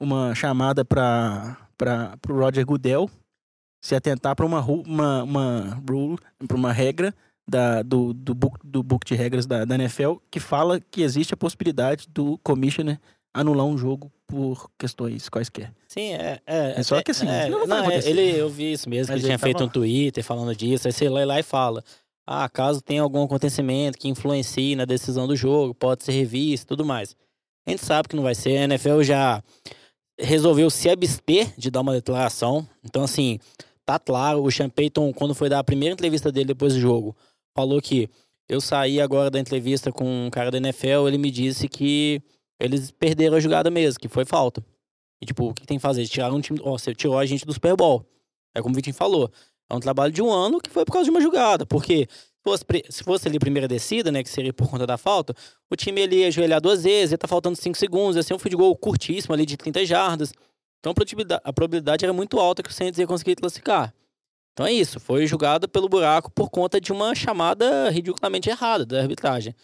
[0.00, 1.56] uma chamada para
[2.28, 3.08] o Roger Goodell
[3.82, 7.14] se atentar para uma, uma, uma rule, para uma regra
[7.46, 11.34] da, do, do, book, do book de regras da, da NFL que fala que existe
[11.34, 12.98] a possibilidade do commissioner
[13.34, 15.72] anular um jogo por questões quaisquer.
[15.88, 16.40] Sim, é.
[16.46, 18.10] É, É só que assim, é, não vai não, é, acontecer.
[18.10, 19.68] ele, eu vi isso mesmo, Mas que ele tinha tava feito um.
[19.68, 20.86] Twitter falando disso.
[20.86, 21.82] Aí você lê lá e fala:
[22.26, 26.68] Ah, caso tenha algum acontecimento que influencie na decisão do jogo, pode ser revisto e
[26.68, 27.16] tudo mais.
[27.66, 28.56] A gente sabe que não vai ser.
[28.58, 29.42] A NFL já
[30.18, 32.66] resolveu se abster de dar uma declaração.
[32.84, 33.38] Então, assim,
[33.84, 34.44] tá claro.
[34.44, 37.16] O Sean Payton, quando foi dar a primeira entrevista dele depois do jogo,
[37.56, 38.08] falou que
[38.48, 42.22] eu saí agora da entrevista com um cara da NFL, ele me disse que
[42.60, 44.64] eles perderam a jogada mesmo, que foi falta.
[45.20, 46.06] E, tipo, o que tem que fazer?
[46.06, 46.60] Tiraram um time.
[46.62, 48.06] Ó, você tirou a gente do Super Bowl.
[48.54, 49.30] É como o Vitinho falou.
[49.70, 51.64] É um trabalho de um ano que foi por causa de uma jogada.
[51.66, 54.98] Porque se fosse, se fosse ali a primeira descida, né, que seria por conta da
[54.98, 55.34] falta,
[55.70, 58.38] o time ele ia ajoelhar duas vezes, ia tá faltando cinco segundos, ia ser um
[58.38, 60.32] field goal curtíssimo ali de 30 jardas.
[60.78, 60.92] Então
[61.42, 63.94] a probabilidade, era muito alta que o Saints ia conseguir classificar.
[64.52, 69.00] Então é isso, foi jogada pelo buraco por conta de uma chamada ridiculamente errada da
[69.00, 69.54] arbitragem.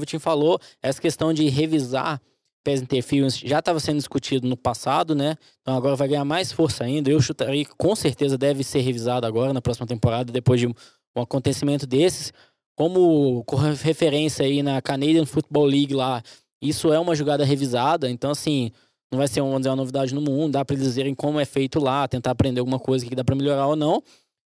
[0.00, 2.20] Vitinho falou, essa questão de revisar
[2.64, 5.36] pass interference já estava sendo discutido no passado, né?
[5.60, 7.10] Então agora vai ganhar mais força ainda.
[7.10, 10.72] Eu chutaria que com certeza deve ser revisado agora na próxima temporada, depois de um,
[11.14, 12.32] acontecimento desses.
[12.76, 16.22] Como com referência aí na Canadian Football League lá,
[16.60, 18.72] isso é uma jogada revisada, então assim,
[19.12, 21.44] não vai ser vamos dizer, uma novidade no mundo, dá para eles dizerem como é
[21.44, 24.02] feito lá, tentar aprender alguma coisa que dá para melhorar ou não.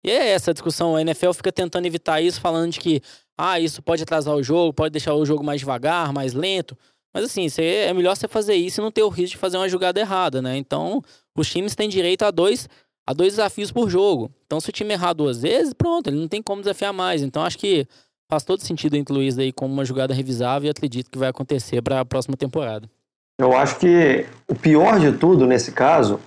[0.04, 3.00] E é essa discussão, a NFL fica tentando evitar isso, falando de que
[3.36, 6.76] ah, isso pode atrasar o jogo, pode deixar o jogo mais devagar, mais lento.
[7.12, 9.68] Mas assim, é melhor você fazer isso e não ter o risco de fazer uma
[9.68, 10.56] jogada errada, né?
[10.56, 11.00] Então,
[11.36, 12.68] os times têm direito a dois,
[13.06, 14.30] a dois desafios por jogo.
[14.46, 17.22] Então, se o time errar duas vezes, pronto, ele não tem como desafiar mais.
[17.22, 17.86] Então, acho que
[18.28, 21.80] faz todo sentido incluir isso aí como uma jogada revisável e acredito que vai acontecer
[21.82, 22.90] para a próxima temporada.
[23.38, 26.20] Eu acho que o pior de tudo nesse caso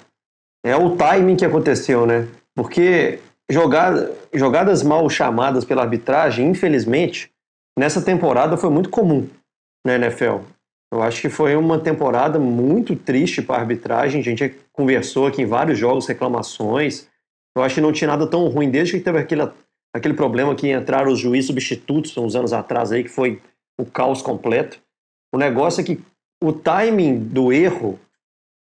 [0.64, 2.28] é o timing que aconteceu, né?
[2.56, 7.32] Porque jogada, jogadas mal chamadas pela arbitragem, infelizmente,
[7.78, 9.28] nessa temporada foi muito comum
[9.86, 10.40] na NFL.
[10.92, 14.22] Eu acho que foi uma temporada muito triste para a arbitragem.
[14.22, 17.08] A gente conversou aqui em vários jogos, reclamações.
[17.56, 19.50] Eu acho que não tinha nada tão ruim desde que teve aquele,
[19.94, 23.42] aquele problema que entraram os juízes substitutos uns anos atrás aí, que foi
[23.78, 24.80] o caos completo.
[25.34, 26.00] O negócio é que
[26.42, 28.00] o timing do erro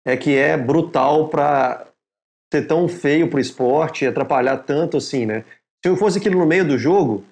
[0.06, 1.88] é que é brutal para
[2.54, 5.44] ser tão feio para o esporte, atrapalhar tanto assim, né?
[5.84, 7.26] Se eu fosse aquilo no meio do jogo,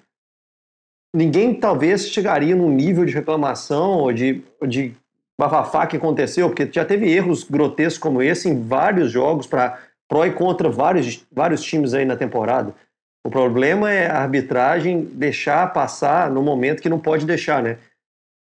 [1.14, 4.92] ninguém talvez chegaria num nível de reclamação ou de, de
[5.40, 10.26] bafafá que aconteceu, porque já teve erros grotescos como esse em vários jogos para pró
[10.26, 12.74] e contra vários, vários times aí na temporada.
[13.24, 17.78] O problema é a arbitragem deixar passar no momento que não pode deixar, né?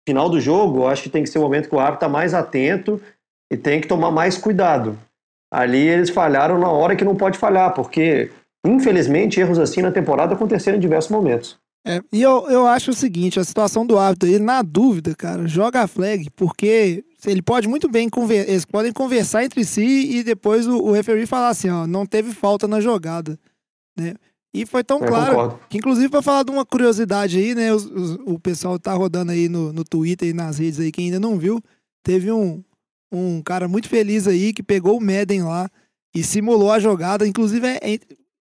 [0.08, 2.10] Final do jogo, eu acho que tem que ser o momento que o árbitro está
[2.10, 3.02] mais atento
[3.52, 4.98] e tem que tomar mais cuidado
[5.52, 8.32] ali eles falharam na hora que não pode falhar, porque
[8.66, 11.58] infelizmente erros assim na temporada aconteceram em diversos momentos.
[11.88, 15.48] É, e eu, eu acho o seguinte, a situação do árbitro aí, na dúvida, cara,
[15.48, 20.24] joga a flag, porque ele pode muito bem conversar, eles podem conversar entre si e
[20.24, 23.40] depois o, o referee falar assim, ó, não teve falta na jogada,
[23.98, 24.14] né?
[24.54, 25.60] E foi tão Eu claro concordo.
[25.70, 27.72] que, inclusive, para falar de uma curiosidade aí, né?
[27.74, 31.06] os- os- o pessoal tá rodando aí no, no Twitter e nas redes aí, quem
[31.06, 31.62] ainda não viu,
[32.04, 32.62] teve um,
[33.12, 35.70] um cara muito feliz aí que pegou o Madden lá
[36.16, 37.28] e simulou a jogada.
[37.28, 38.00] Inclusive, é, é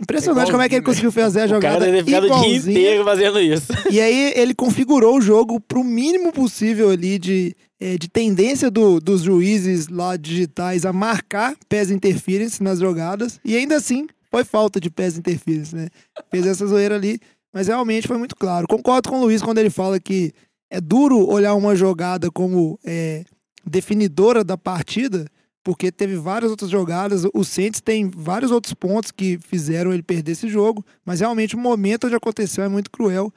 [0.02, 1.86] impressionante como é que ele conseguiu fazer a O cara jogada.
[1.86, 3.72] deve ficado o dia inteiro fazendo isso.
[3.90, 9.00] E aí ele configurou o jogo pro mínimo possível ali de, eh, de tendência do-
[9.00, 13.40] dos juízes lá digitais a marcar pés interference nas jogadas.
[13.46, 15.88] E ainda assim foi falta de pés interference, né?
[16.32, 17.20] Fez essa zoeira ali,
[17.54, 18.66] mas realmente foi muito claro.
[18.68, 20.32] Concordo com o Luiz quando ele fala que
[20.72, 23.24] é duro olhar uma jogada como eh,
[23.66, 25.26] definidora da partida,
[25.64, 27.24] porque teve várias outras jogadas.
[27.34, 31.60] O Saints tem vários outros pontos que fizeram ele perder esse jogo, mas realmente o
[31.60, 33.32] momento onde aconteceu é muito cruel.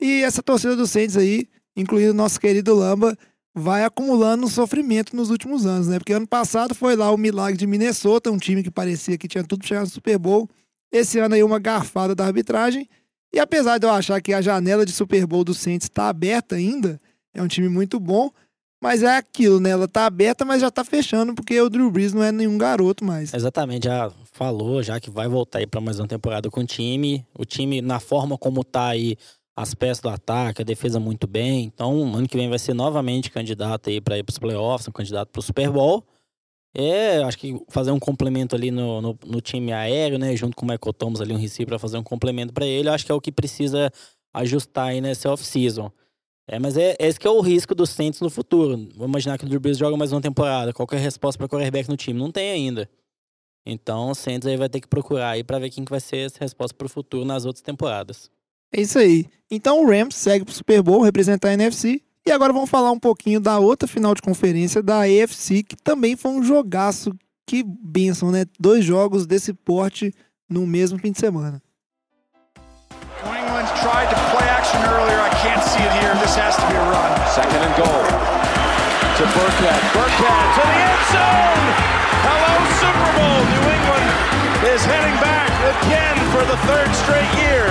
[0.00, 3.16] E essa torcida do Saints aí, incluindo o nosso querido Lamba,
[3.54, 5.98] vai acumulando sofrimento nos últimos anos, né?
[5.98, 9.42] Porque ano passado foi lá o milagre de Minnesota, um time que parecia que tinha
[9.42, 10.48] tudo pra chegar no Super Bowl.
[10.92, 12.88] Esse ano aí uma garfada da arbitragem.
[13.32, 16.56] E apesar de eu achar que a janela de Super Bowl do Saints está aberta
[16.56, 17.00] ainda,
[17.34, 18.30] é um time muito bom,
[18.80, 19.70] mas é aquilo, né?
[19.70, 23.04] Ela tá aberta, mas já tá fechando, porque o Drew Brees não é nenhum garoto
[23.04, 23.34] mais.
[23.34, 27.26] Exatamente, já falou já que vai voltar aí para mais uma temporada com o time.
[27.36, 29.16] O time, na forma como tá aí,
[29.56, 31.64] as peças do ataque, a defesa muito bem.
[31.64, 34.92] Então, ano que vem vai ser novamente candidato aí para ir para os playoffs, um
[34.92, 36.04] candidato para o Super Bowl.
[36.72, 40.36] É, acho que fazer um complemento ali no, no, no time aéreo, né?
[40.36, 42.88] Junto com o Michael Thomas ali, um receiver para fazer um complemento para ele.
[42.88, 43.90] Acho que é o que precisa
[44.32, 45.90] ajustar aí nesse off-season.
[46.50, 48.88] É, mas é, esse que é o risco dos Saints no futuro.
[48.96, 50.72] Vamos imaginar que o Drew Brees joga mais uma temporada.
[50.72, 52.18] Qual que é a resposta para quarterback no time?
[52.18, 52.88] Não tem ainda.
[53.66, 56.24] Então o Saints aí vai ter que procurar aí para ver quem que vai ser
[56.26, 58.30] essa resposta para o futuro nas outras temporadas.
[58.72, 59.26] É isso aí.
[59.50, 62.00] Então o Rams segue pro Super Bowl, representar a NFC.
[62.26, 66.16] E agora vamos falar um pouquinho da outra final de conferência da AFC, que também
[66.16, 67.12] foi um jogaço.
[67.46, 68.46] Que benção, né?
[68.58, 70.14] Dois jogos desse porte
[70.48, 71.62] no mesmo fim de semana.
[73.80, 74.37] Tried to play
[74.76, 75.20] earlier.
[75.20, 76.12] I can't see it here.
[76.20, 77.10] This has to be a run.
[77.32, 78.02] Second and goal.
[79.16, 79.80] To Burkhead.
[79.96, 81.64] Burkhead to the end zone.
[82.28, 83.40] Hello, Super Bowl.
[83.48, 84.06] New England
[84.68, 87.68] is heading back again for the third straight year.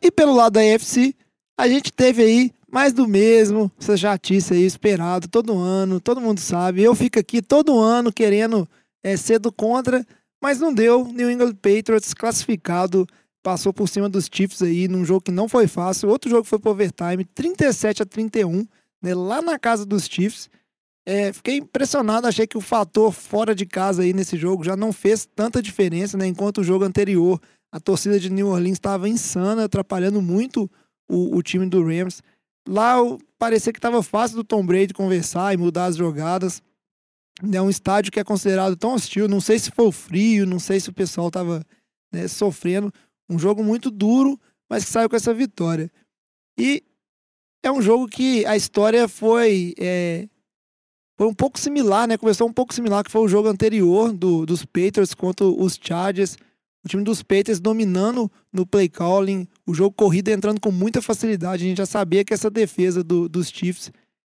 [0.00, 1.14] E pelo lado da AFC,
[1.56, 6.40] a gente teve aí mais do mesmo, essa chatice aí esperado todo ano, todo mundo
[6.40, 6.82] sabe.
[6.82, 8.66] Eu fico aqui todo ano querendo
[9.04, 10.04] é, ser do contra,
[10.42, 11.04] mas não deu.
[11.04, 13.06] New England Patriots classificado,
[13.42, 16.08] passou por cima dos Chiefs aí num jogo que não foi fácil.
[16.08, 18.66] Outro jogo foi pro overtime, 37 a 31,
[19.02, 20.48] né, lá na casa dos Chiefs.
[21.04, 24.92] É, fiquei impressionado, achei que o fator fora de casa aí nesse jogo já não
[24.92, 26.26] fez tanta diferença, né?
[26.26, 27.40] Enquanto o jogo anterior,
[27.72, 30.70] a torcida de New Orleans estava insana, atrapalhando muito
[31.10, 32.22] o, o time do Rams.
[32.68, 32.96] Lá
[33.36, 36.62] parecia que estava fácil do Tom Brady conversar e mudar as jogadas.
[37.52, 39.26] É um estádio que é considerado tão hostil.
[39.26, 41.64] Não sei se foi o frio, não sei se o pessoal estava
[42.28, 42.92] sofrendo.
[43.32, 45.90] Um jogo muito duro, mas que saiu com essa vitória.
[46.58, 46.82] E
[47.62, 50.28] é um jogo que a história foi é,
[51.16, 52.16] foi um pouco similar, né?
[52.16, 56.36] Começou um pouco similar que foi o jogo anterior do, dos Patriots contra os Chargers.
[56.84, 61.64] O time dos Patriots dominando no play calling, o jogo corrido entrando com muita facilidade.
[61.64, 63.92] A gente já sabia que essa defesa do, dos Chiefs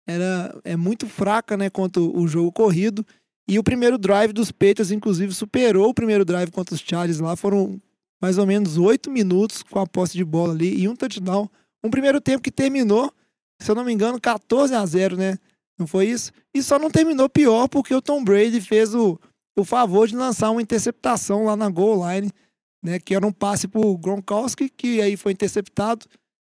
[0.07, 3.03] era é muito fraca, né, contra o jogo corrido.
[3.47, 7.35] E o primeiro drive dos Patriots, inclusive, superou o primeiro drive contra os Chargers lá.
[7.35, 7.81] Foram
[8.21, 11.49] mais ou menos oito minutos com a posse de bola ali e um touchdown.
[11.83, 13.13] Um primeiro tempo que terminou,
[13.61, 15.37] se eu não me engano, 14 a 0, né?
[15.77, 16.31] Não foi isso?
[16.53, 19.19] E só não terminou pior porque o Tom Brady fez o,
[19.57, 22.31] o favor de lançar uma interceptação lá na goal line,
[22.83, 22.99] né?
[22.99, 26.05] Que era um passe pro Gronkowski, que aí foi interceptado,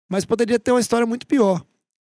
[0.09, 1.63] mas poderia ter uma história muito pior.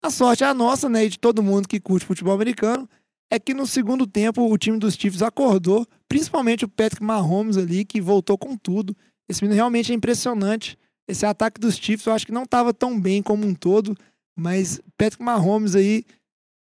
[0.03, 1.05] A sorte é a nossa, né?
[1.05, 2.89] E de todo mundo que curte futebol americano,
[3.31, 7.85] é que no segundo tempo o time dos Chiefs acordou, principalmente o Patrick Mahomes ali,
[7.85, 8.95] que voltou com tudo.
[9.31, 10.77] Esse menino realmente é impressionante.
[11.07, 13.97] Esse ataque dos Chiefs eu acho que não estava tão bem como um todo,
[14.37, 16.03] mas Patrick Mahomes aí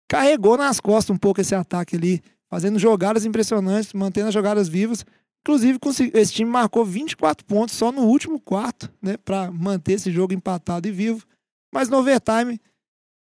[0.09, 5.05] carregou nas costas um pouco esse ataque ali, fazendo jogadas impressionantes, mantendo as jogadas vivas.
[5.41, 5.79] Inclusive,
[6.15, 10.87] esse time marcou 24 pontos só no último quarto, né, para manter esse jogo empatado
[10.87, 11.27] e vivo.
[11.75, 12.61] Mas no overtime,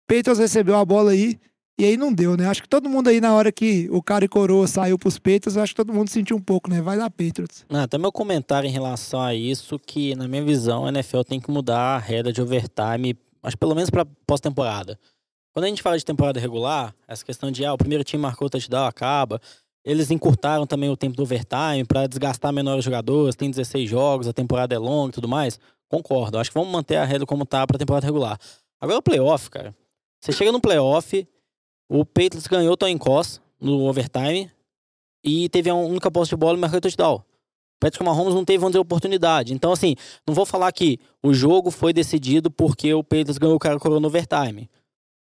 [0.05, 1.39] Peitos recebeu a bola aí
[1.79, 2.45] e aí não deu, né?
[2.45, 5.55] Acho que todo mundo aí, na hora que o cara e coroa saiu pros Patriots,
[5.55, 6.81] acho que todo mundo sentiu um pouco, né?
[6.81, 7.65] Vai dar Patriots.
[7.69, 11.39] Não, até meu comentário em relação a isso, que na minha visão a NFL tem
[11.39, 14.99] que mudar a regra de overtime, acho pelo menos pra pós-temporada.
[15.53, 18.47] Quando a gente fala de temporada regular, essa questão de, ah, o primeiro time marcou
[18.47, 19.39] o touchdown, acaba.
[19.85, 24.33] Eles encurtaram também o tempo do overtime para desgastar menores jogadores, tem 16 jogos, a
[24.33, 25.57] temporada é longa e tudo mais.
[25.87, 28.37] Concordo, acho que vamos manter a regra como tá pra temporada regular.
[28.81, 29.73] Agora o playoff, cara.
[30.21, 31.25] Você chega no playoff,
[31.89, 34.49] o Patriots ganhou o Tony Cross no overtime
[35.23, 37.23] e teve a única posse de bola e marcou touchdown.
[37.79, 39.53] Patrick Mahomes não teve, vamos dizer, oportunidade.
[39.53, 39.95] Então, assim,
[40.27, 43.99] não vou falar que o jogo foi decidido porque o Patriots ganhou o cara coroa
[43.99, 44.69] no overtime.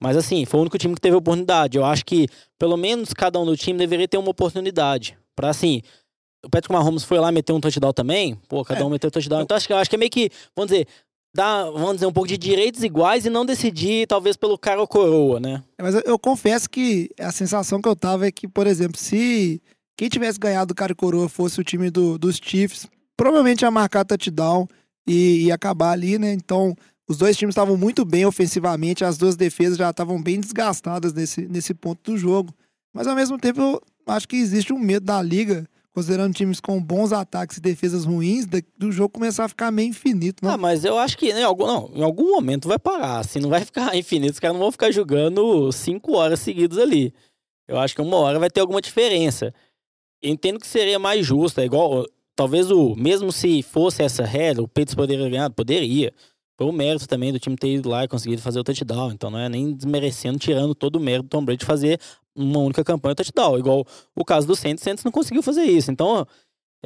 [0.01, 1.79] Mas, assim, foi o único time que teve oportunidade.
[1.79, 5.17] Eu acho que, pelo menos, cada um do time deveria ter uma oportunidade.
[5.35, 5.81] Pra, assim,
[6.45, 8.35] o Patrick Mahomes foi lá meter um touchdown também.
[8.47, 9.41] Pô, cada um meteu um touchdown.
[9.41, 10.87] Então, acho que, acho que é meio que, vamos dizer,
[11.35, 14.87] dar, vamos dizer, um pouco de direitos iguais e não decidir, talvez, pelo cara ou
[14.87, 15.63] coroa, né?
[15.77, 18.99] É, mas eu, eu, confesso que a sensação que eu tava é que, por exemplo,
[18.99, 19.61] se
[19.97, 23.71] quem tivesse ganhado o cara e coroa fosse o time do, dos Chiefs, provavelmente ia
[23.71, 24.69] marcar touchdown
[25.07, 26.33] e ia acabar ali, né?
[26.33, 26.75] Então,
[27.09, 31.49] os dois times estavam muito bem ofensivamente, as duas defesas já estavam bem desgastadas nesse,
[31.49, 32.55] nesse ponto do jogo.
[32.95, 36.83] Mas, ao mesmo tempo, eu acho que existe um medo da liga considerando times com
[36.83, 40.45] bons ataques e defesas ruins, do jogo começar a ficar meio infinito.
[40.45, 40.51] Não?
[40.51, 43.21] Ah, mas eu acho que em algum, não, em algum momento vai parar.
[43.21, 47.15] Assim, não vai ficar infinito, os caras não vão ficar jogando cinco horas seguidas ali.
[47.69, 49.55] Eu acho que uma hora vai ter alguma diferença.
[50.23, 52.05] Entendo que seria mais justo, é igual.
[52.35, 52.97] Talvez o.
[52.97, 56.13] Mesmo se fosse essa regra, o Peitos poderia ganhar, poderia.
[56.57, 59.13] Foi o mérito também do time ter ido lá e conseguido fazer o touchdown.
[59.13, 62.01] Então não é nem desmerecendo, tirando todo o mérito do Tom Brady de fazer
[62.35, 63.59] uma única campanha touchdown.
[63.59, 65.91] Igual o caso do Santos, o Santos não conseguiu fazer isso.
[65.91, 66.27] Então,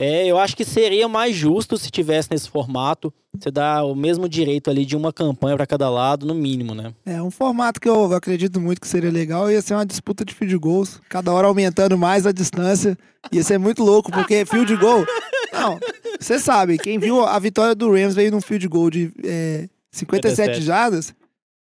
[0.01, 3.13] é, eu acho que seria mais justo se tivesse nesse formato.
[3.37, 6.95] Você dá o mesmo direito ali de uma campanha para cada lado, no mínimo, né?
[7.05, 10.33] É, um formato que eu acredito muito que seria legal ia ser uma disputa de
[10.33, 12.97] field goals, cada hora aumentando mais a distância.
[13.33, 15.05] Ia ser muito louco, porque field goal.
[15.53, 15.79] Não,
[16.21, 20.37] você sabe, quem viu a vitória do Rams veio num field goal de é, 57,
[20.53, 21.15] 57 jardas.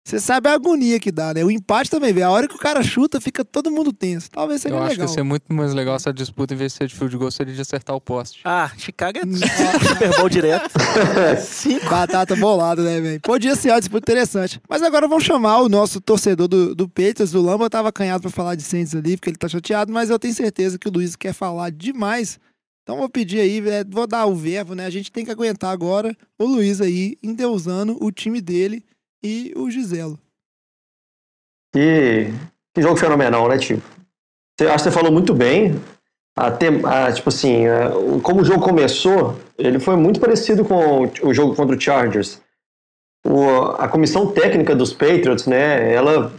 [0.05, 1.45] Você sabe a agonia que dá, né?
[1.45, 2.25] O empate também, velho.
[2.25, 4.29] A hora que o cara chuta, fica todo mundo tenso.
[4.29, 4.87] Talvez seja Eu legal.
[4.89, 7.15] acho que ia ser muito mais legal essa disputa, em vez de ser de field
[7.15, 8.41] goal, seria de acertar o poste.
[8.43, 9.21] Ah, Chicago é
[9.87, 10.69] Super Bowl direto.
[11.41, 11.89] Cinco.
[11.89, 13.21] Batata bolada, né, velho?
[13.21, 14.59] Podia ser uma disputa interessante.
[14.67, 17.69] Mas agora vamos chamar o nosso torcedor do, do Patriots, o Lamba.
[17.69, 20.77] tava acanhado pra falar de Saints ali, porque ele tá chateado, mas eu tenho certeza
[20.77, 22.37] que o Luiz quer falar demais.
[22.83, 24.85] Então vou pedir aí, é, vou dar o verbo, né?
[24.85, 28.83] A gente tem que aguentar agora o Luiz aí, endeusando o time dele
[29.23, 30.19] e o Giselo.
[31.73, 32.27] Que,
[32.73, 33.81] que jogo fenomenal, né, tio?
[34.59, 35.81] Acho que você falou muito bem.
[36.35, 36.67] Até,
[37.13, 37.63] tipo assim,
[38.21, 42.41] como o jogo começou, ele foi muito parecido com o jogo contra o Chargers.
[43.25, 46.33] O, a comissão técnica dos Patriots, né, ela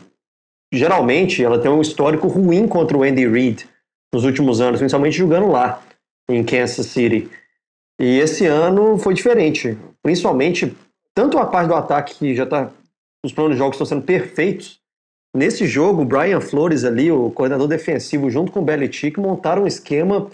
[0.73, 3.69] geralmente ela tem um histórico ruim contra o Andy Reid
[4.13, 5.81] nos últimos anos, principalmente jogando lá
[6.29, 7.29] em Kansas City.
[8.01, 10.75] E esse ano foi diferente, principalmente
[11.15, 12.71] tanto a parte do ataque que já está.
[13.25, 14.81] Os planos de jogos estão sendo perfeitos.
[15.35, 19.67] Nesse jogo, o Brian Flores ali, o coordenador defensivo, junto com o Belichick, montaram um
[19.67, 20.31] esquema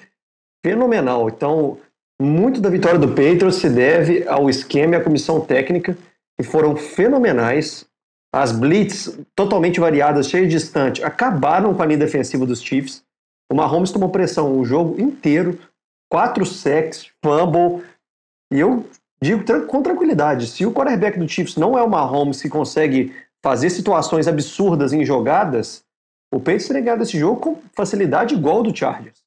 [0.65, 1.29] fenomenal.
[1.29, 1.79] Então,
[2.21, 5.97] muito da vitória do Patriots se deve ao esquema e à comissão técnica,
[6.39, 7.87] que foram fenomenais.
[8.33, 13.03] As blitz totalmente variadas, cheias de distante, acabaram com a linha defensiva dos Chiefs.
[13.51, 15.59] O Mahomes tomou pressão o jogo inteiro,
[16.11, 17.85] quatro sacks, fumble.
[18.53, 18.85] E eu
[19.23, 23.71] digo com tranquilidade, se o quarterback do Chiefs não é o Mahomes que consegue fazer
[23.71, 25.85] situações absurdas em jogadas,
[26.33, 29.21] o Patriots teria ganhado esse jogo com facilidade igual do Chargers.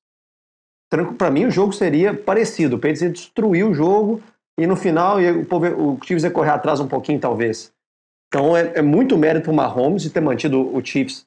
[1.17, 2.75] Para mim, o jogo seria parecido.
[2.75, 4.21] O Patriots ia destruir o jogo
[4.59, 7.73] e no final o, povo- o Chiefs ia correr atrás um pouquinho, talvez.
[8.27, 11.25] Então é, é muito mérito pro Mahomes de ter mantido o Chiefs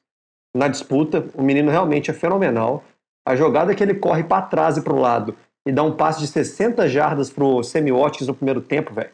[0.55, 1.25] na disputa.
[1.33, 2.83] O menino realmente é fenomenal.
[3.27, 5.35] A jogada que ele corre para trás e pro lado
[5.67, 9.11] e dá um passe de 60 jardas pro Watkins no primeiro tempo, velho.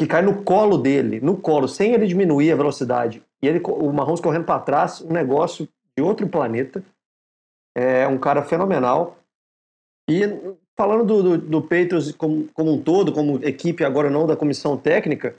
[0.00, 3.20] Que cai no colo dele, no colo, sem ele diminuir a velocidade.
[3.42, 6.84] E ele, o Mahomes correndo para trás, um negócio de outro planeta.
[7.76, 9.18] É um cara fenomenal.
[10.08, 10.20] E
[10.78, 14.76] falando do, do, do Patriots como, como um todo, como equipe, agora não da comissão
[14.76, 15.34] técnica,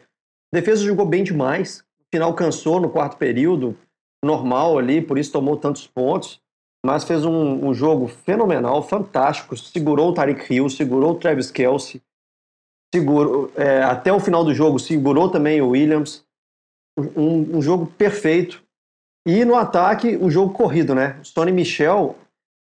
[0.53, 1.85] a defesa jogou bem demais.
[1.99, 3.77] No final cansou no quarto período,
[4.23, 6.42] normal ali, por isso tomou tantos pontos.
[6.86, 9.55] Mas fez um, um jogo fenomenal, fantástico.
[9.55, 12.01] Segurou o Tariq Hill, segurou o Travis Kelsey,
[12.93, 16.25] segurou, é, até o final do jogo segurou também o Williams.
[16.97, 18.61] Um, um jogo perfeito.
[19.25, 21.17] E no ataque, o jogo corrido, né?
[21.21, 22.17] O Sonny Michel,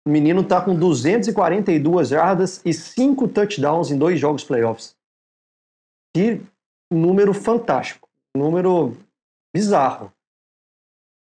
[0.06, 4.94] o menino tá com 242 jardas e 5 touchdowns em dois jogos playoffs.
[6.14, 6.42] Que
[6.92, 8.08] número fantástico.
[8.36, 8.96] Número
[9.54, 10.12] bizarro.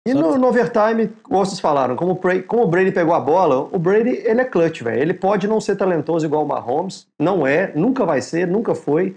[0.07, 3.19] E no, no overtime, como vocês falaram, como o, Brady, como o Brady pegou a
[3.19, 4.99] bola, o Brady ele é clutch, velho.
[4.99, 9.15] Ele pode não ser talentoso igual o Mahomes, não é, nunca vai ser, nunca foi.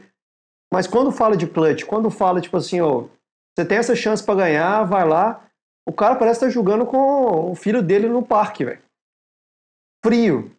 [0.71, 3.05] Mas quando fala de clutch, quando fala tipo assim, ó,
[3.57, 5.43] você tem essa chance pra ganhar, vai lá.
[5.89, 8.83] O cara parece estar jogando com o filho dele no parque, velho.
[10.05, 10.51] Frio.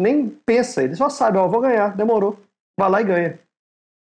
[0.00, 2.38] Nem pensa, ele só sabe, ó, vou ganhar, demorou.
[2.78, 3.40] Vai lá e ganha.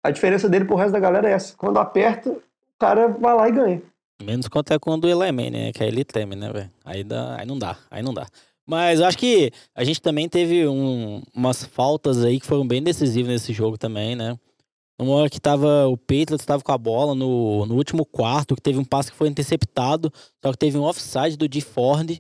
[0.05, 1.57] A diferença dele pro resto da galera é essa.
[1.57, 2.43] Quando aperta, o
[2.79, 3.83] cara vai lá e ganha.
[4.23, 5.73] Menos quanto é quando Eli Manning, né?
[5.73, 6.71] Que aí ele teme, né, velho?
[6.85, 8.27] Aí, dá- aí não dá, aí não dá.
[8.67, 12.83] Mas eu acho que a gente também teve um- umas faltas aí que foram bem
[12.83, 14.37] decisivas nesse jogo também, né?
[14.99, 18.63] Uma hora que tava, o Patriots tava com a bola no, no último quarto, que
[18.63, 20.11] teve um passe que foi interceptado,
[20.43, 21.61] só que teve um offside do D.
[21.61, 22.19] Ford.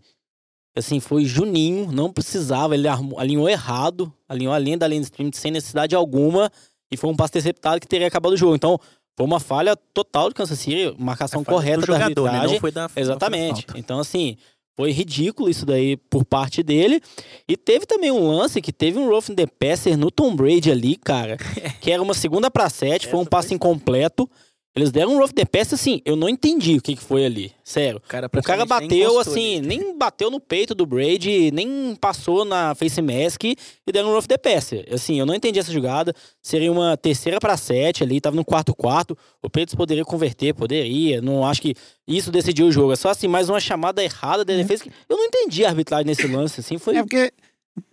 [0.76, 5.07] Assim, foi Juninho, não precisava, ele armou- alinhou errado, alinhou a linha da linha de
[5.07, 6.53] stream sem necessidade alguma,
[6.92, 8.55] e foi um passe interceptado que teria acabado o jogo.
[8.55, 8.78] Então,
[9.16, 12.28] foi uma falha total de Kansas City, marcação É correta do da jogador, né?
[12.30, 12.54] arbitragem.
[12.54, 13.62] Não foi da não foi da Exatamente.
[13.66, 13.78] falta.
[13.78, 14.36] Então, assim,
[14.76, 17.00] foi ridículo isso daí por parte dele.
[17.48, 20.96] E teve também um lance que teve um roughing the passer no Tom Brady ali,
[20.96, 21.38] cara,
[21.80, 24.28] que era uma segunda pra sete, foi um passe incompleto.
[24.76, 27.50] Eles deram um roughing the passer, assim, eu não entendi o que, que foi ali,
[27.64, 27.96] sério.
[27.96, 29.66] O cara, O cara bateu assim, ali.
[29.66, 33.56] nem bateu no peito do Brady, nem passou na face mask e
[33.90, 34.86] deram um rough the passer.
[34.92, 36.14] Assim, eu não entendi essa jogada.
[36.42, 39.16] Seria uma terceira pra sete ali, tava no quarto quarto.
[39.42, 41.22] O Patriots poderia converter, poderia.
[41.22, 41.74] Não acho que
[42.06, 42.92] isso decidiu o jogo.
[42.92, 44.84] É só assim, mais uma chamada errada da defesa.
[44.84, 46.96] que Eu não entendi a arbitragem nesse lance, assim, foi...
[46.98, 47.32] É porque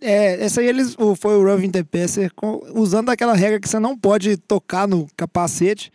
[0.02, 2.30] é, essa aí eles, o- foi o Roving the Passer
[2.74, 5.90] usando aquela regra que você não pode tocar no capacete.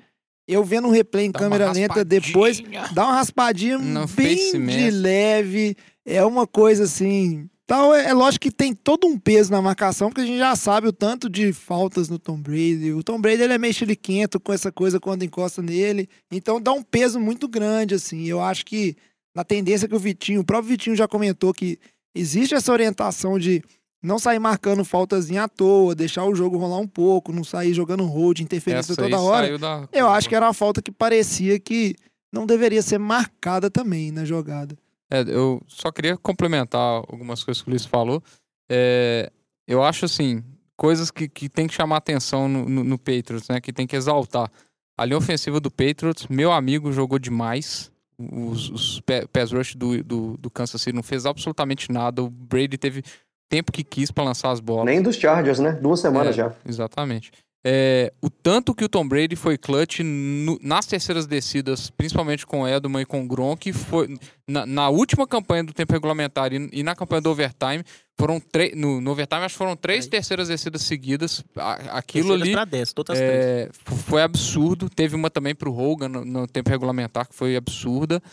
[0.49, 2.59] Eu vendo um replay em Dá câmera lenta depois,
[2.91, 5.77] dá uma raspadinha No bem de leve.
[6.03, 7.47] É uma coisa assim.
[7.63, 10.55] Então, é, é lógico que tem todo um peso na marcação, porque a gente já
[10.55, 12.93] sabe o tanto de faltas no Tom Brady.
[12.93, 16.09] O Tom Brady ele é meio chiliquento com essa coisa quando encosta nele.
[16.31, 18.25] Então dá um peso muito grande, assim.
[18.25, 18.95] Eu acho que
[19.35, 21.77] na tendência que o Vitinho, o próprio Vitinho já comentou que
[22.15, 23.61] existe essa orientação de
[24.01, 28.05] não sair marcando faltazinha à toa, deixar o jogo rolar um pouco, não sair jogando
[28.05, 29.57] hold, interferência Essa toda hora.
[29.57, 31.95] da- Eu acho que era uma falta que parecia que
[32.31, 34.77] não deveria ser marcada também na jogada.
[35.11, 38.23] É, eu só queria complementar algumas coisas que o Luiz falou.
[38.69, 39.31] É,
[39.67, 40.43] eu acho assim,
[40.77, 43.59] coisas que, que tem que chamar atenção no, no, no Patriots, né?
[43.59, 44.51] Que tem que exaltar.
[44.97, 47.91] A linha ofensiva do Patriots, meu amigo jogou demais.
[48.17, 52.21] Os, os pass rush do, do, do Kansas City não fez absolutamente nada.
[52.21, 53.01] O Brady teve
[53.49, 54.85] tempo que quis para lançar as bolas.
[54.85, 55.71] Nem dos Chargers, né?
[55.73, 56.53] Duas semanas É, já.
[56.67, 57.31] Exatamente.
[57.65, 62.61] É, o tanto que o Tom Brady foi clutch no- nas terceiras descidas, principalmente com
[62.61, 66.69] o Edelman e com o Gronk, foi na, na última campanha do tempo regulamentar e,
[66.71, 67.83] e na campanha do overtime,
[68.17, 68.73] foram três.
[68.77, 70.09] No, no overtime, acho que foram três Aí.
[70.09, 71.43] terceiras descidas seguidas.
[71.57, 73.45] A- aquilo Terceiras ali pra 10, todas as três.
[73.45, 74.89] é, f- foi absurdo.
[74.89, 78.23] Teve uma também pro Hogan no, no tempo regulamentar que foi absurda.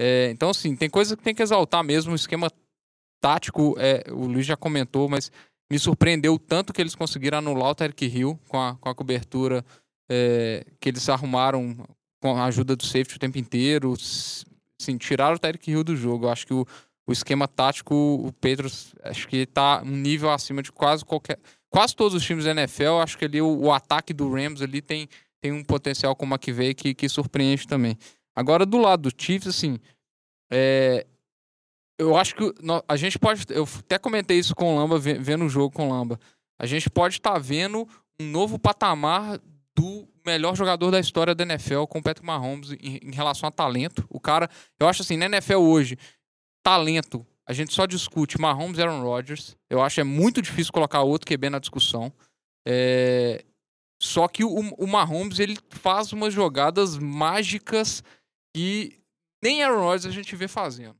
[0.00, 2.12] É, então, assim, tem coisa que tem que exaltar mesmo.
[2.12, 2.50] O esquema
[3.20, 5.30] tático, é, o Luiz já comentou, mas
[5.70, 9.64] me surpreendeu tanto que eles conseguiram anular o Tarek Hill com a, com a cobertura
[10.10, 11.76] é, que eles arrumaram
[12.20, 13.92] com a ajuda do safety o tempo inteiro.
[13.94, 14.44] S-
[14.80, 16.24] Assim, tiraram o Tarek Hill do jogo.
[16.24, 16.66] Eu acho que o,
[17.06, 21.38] o esquema tático, o Petros, acho que tá um nível acima de quase qualquer.
[21.68, 22.98] Quase todos os times da NFL.
[23.02, 25.06] Acho que ali o, o ataque do Rams ali tem,
[25.38, 27.94] tem um potencial como a que veio que, que surpreende também.
[28.34, 29.78] Agora, do lado do Chiefs, assim,
[30.50, 31.06] é,
[32.00, 32.52] eu acho que
[32.88, 33.44] a gente pode.
[33.50, 36.18] Eu até comentei isso com o Lamba, ve- vendo o jogo com o Lamba.
[36.58, 37.86] A gente pode estar vendo
[38.20, 39.38] um novo patamar
[39.76, 43.52] do melhor jogador da história da NFL com o Patrick Mahomes em, em relação a
[43.52, 44.04] talento.
[44.10, 44.48] O cara,
[44.78, 45.96] eu acho assim, na NFL hoje,
[46.62, 49.56] talento, a gente só discute Mahomes e Aaron Rodgers.
[49.68, 52.12] Eu acho é muito difícil colocar outro QB na discussão.
[52.66, 53.42] É,
[54.00, 58.02] Só que o, o Mahomes, ele faz umas jogadas mágicas
[58.54, 58.98] que
[59.42, 60.96] nem Aaron Rodgers a gente vê fazendo.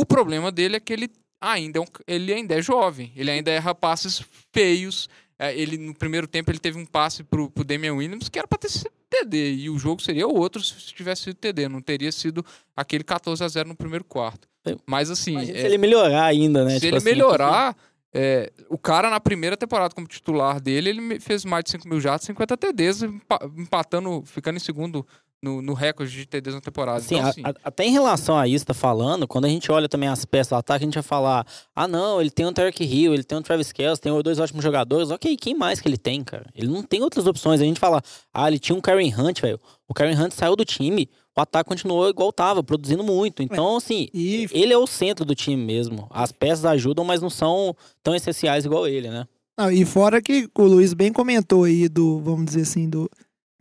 [0.00, 3.50] O problema dele é que ele ainda é, um, ele ainda é jovem, ele ainda
[3.50, 4.22] erra passes
[4.52, 5.08] feios.
[5.40, 8.48] É, ele no primeiro tempo ele teve um passe pro, pro Damian Williams que era
[8.48, 12.10] para ter sido TD e o jogo seria outro se tivesse sido TD, não teria
[12.10, 12.44] sido
[12.76, 14.48] aquele 14 a 0 no primeiro quarto.
[14.84, 16.70] Mas assim, é, se ele melhorar ainda, né?
[16.72, 17.76] se Tipo ele assim, melhorar,
[18.12, 22.00] é, o cara na primeira temporada como titular dele, ele fez mais de 5 mil
[22.00, 25.06] jardas, 50 TDs, empa- empatando, ficando em segundo
[25.42, 26.98] no, no recorde de TDs na temporada.
[26.98, 29.70] Assim, então, a- assim, a- até em relação a isso, tá falando, quando a gente
[29.70, 32.52] olha também as peças do ataque, a gente vai falar: ah, não, ele tem um
[32.52, 35.10] Tarek Hill, ele tem um Travis Kelce, tem dois ótimos jogadores.
[35.10, 36.46] Ok, quem mais que ele tem, cara?
[36.54, 37.60] Ele não tem outras opções.
[37.60, 38.02] A gente fala:
[38.34, 39.60] ah, ele tinha um Karen Hunt, velho.
[39.86, 43.42] O Karen Hunt saiu do time, o ataque continuou igual tava, produzindo muito.
[43.42, 46.06] Então, assim, E ele é o centro do time mesmo.
[46.10, 49.26] As peças ajudam, mas não são tão essenciais igual ele, né?
[49.56, 53.10] Não, e fora que o Luiz bem comentou aí do, vamos dizer assim, do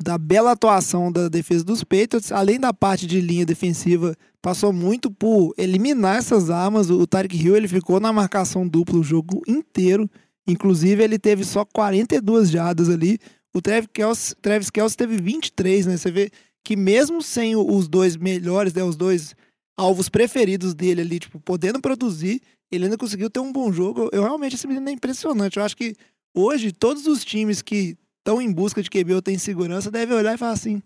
[0.02, 5.10] da bela atuação da defesa dos Patriots, além da parte de linha defensiva, passou muito
[5.10, 6.90] por eliminar essas armas.
[6.90, 10.10] O Tarek Hill ele ficou na marcação dupla o jogo inteiro.
[10.48, 13.18] Inclusive, ele teve só 42 jardas ali.
[13.54, 15.98] O Travis Kelce, Travis Kelce teve 23, né?
[15.98, 16.32] Você vê
[16.64, 19.36] que mesmo sem os dois melhores, né, os dois
[19.76, 22.42] alvos preferidos dele ali, tipo, podendo produzir,
[22.72, 24.10] ele ainda conseguiu ter um bom jogo.
[24.12, 25.58] Eu realmente, esse menino é impressionante.
[25.58, 25.96] Eu acho que
[26.36, 27.98] hoje, todos os times que
[28.28, 30.82] estão em busca de QB ou têm segurança devem olhar e falar assim: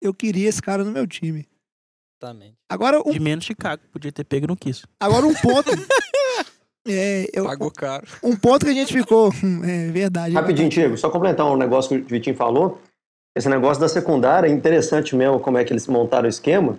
[0.00, 1.46] eu queria esse cara no meu time.
[2.22, 2.54] Exatamente.
[2.68, 3.82] Agora, um, De menos Chicago.
[3.90, 4.84] Podia ter pego e não quis.
[5.00, 5.70] agora um ponto.
[6.86, 8.06] é, eu- pagou caro.
[8.22, 9.32] um ponto que a gente ficou.
[9.64, 10.34] É verdade.
[10.34, 12.80] Rapidinho, Diego, só completar um negócio que o Vitinho falou.
[13.36, 16.78] Esse negócio da secundária é interessante mesmo como é que eles montaram o esquema,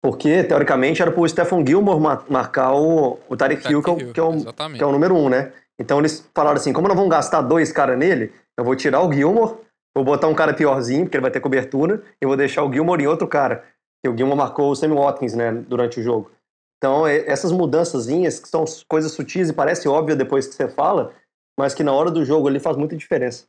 [0.00, 3.96] porque, teoricamente, era pro Stephen Gilmore ma- marcar o, o Tarek Hill, que é o,
[4.12, 5.52] que, é o, que é o número um, né?
[5.80, 9.10] Então eles falaram assim, como nós vamos gastar dois caras nele, eu vou tirar o
[9.10, 9.56] Gilmore,
[9.96, 13.02] vou botar um cara piorzinho, porque ele vai ter cobertura, e vou deixar o Gilmore
[13.02, 13.64] em outro cara.
[14.04, 16.30] E o Gilmore marcou o Sammy Watkins, né, durante o jogo.
[16.76, 21.14] Então, é- essas mudançazinhas, que são coisas sutis e parece óbvio depois que você fala,
[21.58, 23.46] mas que na hora do jogo ele faz muita diferença.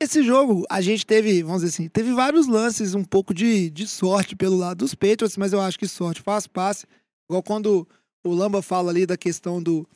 [0.00, 3.86] Esse jogo, a gente teve, vamos dizer assim, teve vários lances, um pouco de, de
[3.86, 6.86] sorte pelo lado dos Patriots, mas eu acho que sorte faz passe.
[7.30, 7.88] Igual quando
[8.24, 9.88] o Lamba fala ali da questão do.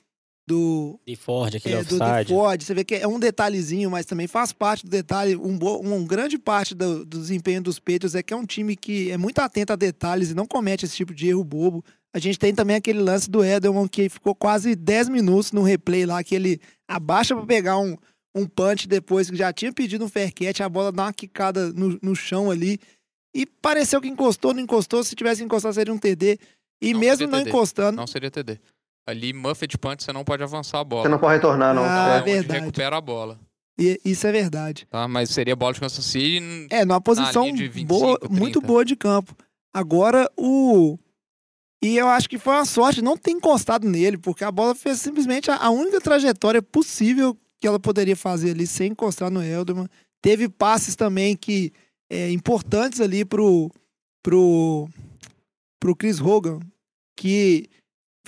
[0.50, 2.28] Do De Ford, aquele é, do, do offside.
[2.28, 5.36] Ford, você vê que é um detalhezinho, mas também faz parte do detalhe.
[5.36, 8.74] Um, bo, um grande parte do, do desempenho dos Patriots é que é um time
[8.74, 11.84] que é muito atento a detalhes e não comete esse tipo de erro bobo.
[12.12, 16.04] A gente tem também aquele lance do Edelman que ficou quase 10 minutos no replay
[16.04, 17.96] lá, que ele abaixa pra pegar um,
[18.34, 21.72] um punch depois que já tinha pedido um fair catch, a bola dá uma quicada
[21.72, 22.80] no, no chão ali.
[23.32, 25.04] E pareceu que encostou, não encostou.
[25.04, 26.36] Se tivesse encostado, seria um TD.
[26.82, 27.50] E Não mesmo não TD.
[27.50, 28.58] encostando, Não seria TD.
[29.06, 31.02] Ali, Muffet Punt, você não pode avançar a bola.
[31.04, 31.82] Você não pode retornar, não.
[31.84, 32.20] Ah, é É.
[32.22, 32.60] onde verdade.
[32.60, 33.38] recupera a bola.
[33.78, 34.86] e- isso é verdade.
[34.90, 35.08] Tá?
[35.08, 36.66] Mas seria bola de Kansas City.
[36.70, 38.34] É, numa posição linha de 25, boa, 30.
[38.34, 39.34] muito boa de campo.
[39.74, 40.98] Agora, o.
[41.82, 45.00] E eu acho que foi uma sorte não ter encostado nele, porque a bola fez
[45.00, 49.88] simplesmente a, a única trajetória possível que ela poderia fazer ali sem encostar no Elderman.
[50.22, 51.72] Teve passes também que
[52.10, 53.70] é, importantes ali pro,
[54.22, 54.88] pro,
[55.80, 56.60] pro Chris Hogan,
[57.16, 57.66] que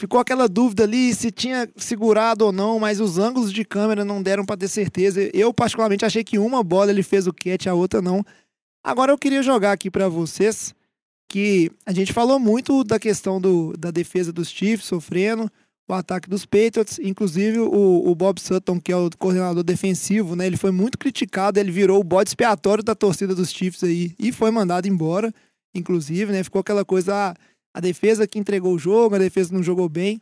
[0.02, 4.20] ficou aquela dúvida ali se tinha segurado ou não, mas os ângulos de câmera não
[4.20, 5.30] deram para ter certeza.
[5.32, 8.24] Eu, particularmente, achei que uma bola ele fez o catch, a outra não.
[8.82, 10.74] Agora eu queria jogar aqui para vocês
[11.28, 15.48] que a gente falou muito da questão do, da defesa dos Chiefs sofrendo,
[15.88, 20.48] o ataque dos Patriots, inclusive o, o Bob Sutton, que é o coordenador defensivo, né?
[20.48, 24.32] Ele foi muito criticado, ele virou o bode expiatório da torcida dos Chiefs aí e
[24.32, 25.32] foi mandado embora,
[25.72, 26.42] inclusive, né?
[26.42, 27.36] Ficou aquela coisa, ah,
[27.74, 30.20] a defesa que entregou o jogo, a defesa não jogou bem.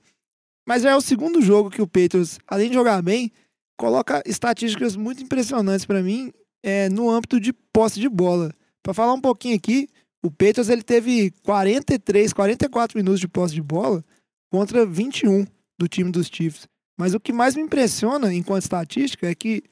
[0.69, 3.33] Mas já é o segundo jogo que o Patriots, além de jogar bem,
[3.79, 6.33] coloca estatísticas muito impressionantes para mim
[6.63, 8.53] é, no âmbito de posse de bola.
[8.83, 9.89] Para falar um pouquinho aqui,
[10.23, 14.05] o Patriots ele teve 43, 44 minutos de posse de bola
[14.53, 15.47] contra 21
[15.79, 16.69] do time dos Chiefs.
[16.99, 19.63] Mas o que mais me impressiona enquanto estatística é que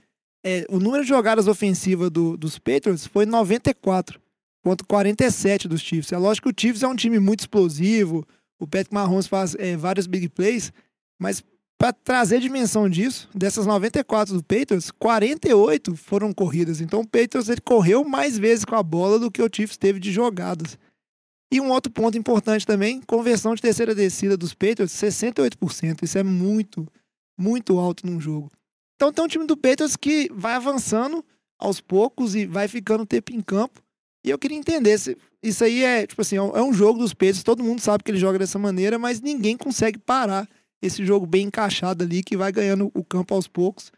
[0.45, 4.19] é, o número de jogadas ofensivas do- dos Patriots foi 94
[4.63, 6.13] contra 47 dos Chiefs.
[6.13, 8.27] É lógico que o Chiefs é um time muito explosivo,
[8.59, 9.77] o Patrick Mahomes faz é,
[10.09, 10.73] big plays,
[11.21, 11.43] mas
[11.79, 16.81] para trazer dimensão disso, dessas 94 do Patriots, 48 foram corridas.
[16.81, 20.01] Então o Patriots ele correu mais vezes com a bola do que o Chiefs teve
[20.01, 20.77] de jogadas.
[21.53, 26.03] E um outro ponto importante também, conversão de terceira descida dos Patriots, 68%.
[26.03, 26.87] Isso é muito,
[27.39, 28.51] muito alto num jogo.
[28.97, 31.25] Então tem um time do Patriots que vai avançando
[31.59, 33.81] aos poucos e vai ficando tempo em campo.
[34.25, 37.13] E eu queria entender se isso aí é, tipo assim, é um- é jogo dos
[37.15, 40.49] Patriots, todo mundo sabe que ele joga dessa maneira, mas ninguém consegue parar
[40.83, 43.91] esse jogo bem encaixado ali que vai ganhando o campo aos poucos.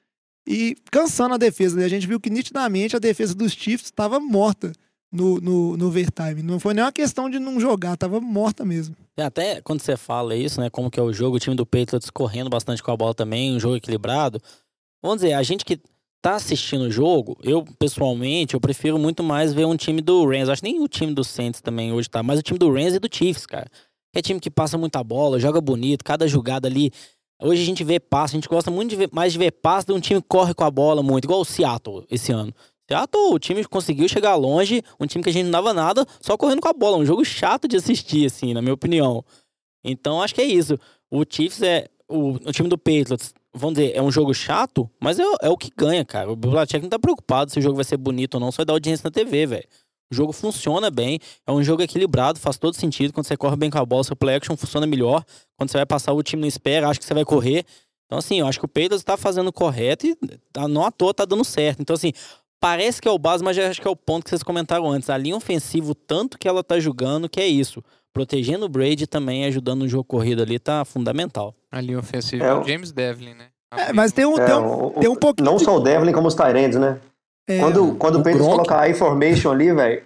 [0.49, 1.77] e cansando a defesa.
[1.79, 1.85] Né?
[1.85, 4.73] A gente viu que nitidamente a defesa dos Chiefs estava morta
[5.13, 6.43] no, no, no overtime.
[6.43, 8.97] Não foi nem uma questão de não jogar, estava morta mesmo.
[9.17, 11.67] É, até quando você fala isso, né, como que é o jogo, o time do
[11.67, 14.41] Patriots correndo bastante com a bola também, um jogo equilibrado.
[15.03, 15.79] Vamos dizer, a gente que
[16.23, 20.49] tá assistindo o jogo, eu pessoalmente, eu prefiro muito mais ver um time do Rams.
[20.49, 22.95] Acho que nem o time do Saints também hoje tá, mas o time do Rams
[22.95, 23.69] e do Chiefs, cara.
[24.15, 26.91] É time que passa muita bola, joga bonito, cada jogada ali.
[27.41, 29.87] Hoje a gente vê passe, a gente gosta muito de ver, mais de ver passe
[29.87, 32.53] de um time que corre com a bola muito, igual o Seattle esse ano.
[32.91, 36.37] Seattle, o time conseguiu chegar longe, um time que a gente não dava nada, só
[36.37, 36.99] correndo com a bola.
[36.99, 39.25] Um jogo chato de assistir, assim, na minha opinião.
[39.85, 40.77] Então acho que é isso.
[41.11, 41.87] O Chiefs é.
[42.09, 45.57] O, o time do Patriots vamos dizer, é um jogo chato, mas é, é o
[45.57, 46.31] que ganha, cara.
[46.31, 48.67] O Belichick não tá preocupado se o jogo vai ser bonito ou não, só vai
[48.67, 49.69] dar audiência na TV, velho.
[50.13, 53.13] O jogo funciona bem, é um jogo equilibrado, faz todo sentido.
[53.13, 55.25] Quando você corre bem com a bola, seu play action funciona melhor.
[55.57, 57.65] Quando você vai passar, o time não espera, acha que você vai correr.
[58.07, 60.17] Então, assim, eu acho que o Patriots tá fazendo correto e
[60.53, 61.81] tá, não à toa tá dando certo.
[61.81, 62.13] Então, assim,
[62.61, 65.09] parece que é o base, mas acho que é o ponto que vocês comentaram antes.
[65.11, 67.83] A linha ofensiva, tanto que ela tá jogando, que é isso
[68.13, 71.55] protegendo o Brady também, ajudando no jogo corrido ali, tá fundamental.
[71.71, 73.47] A linha ofensiva é o James Devlin, né?
[73.73, 75.49] É, mas tem um, é, tem um, tem um pouquinho.
[75.49, 76.99] Não só o Devlin, como os Tyrands, né?
[77.49, 80.03] É, quando quando o Pedro colocar a information ali, velho,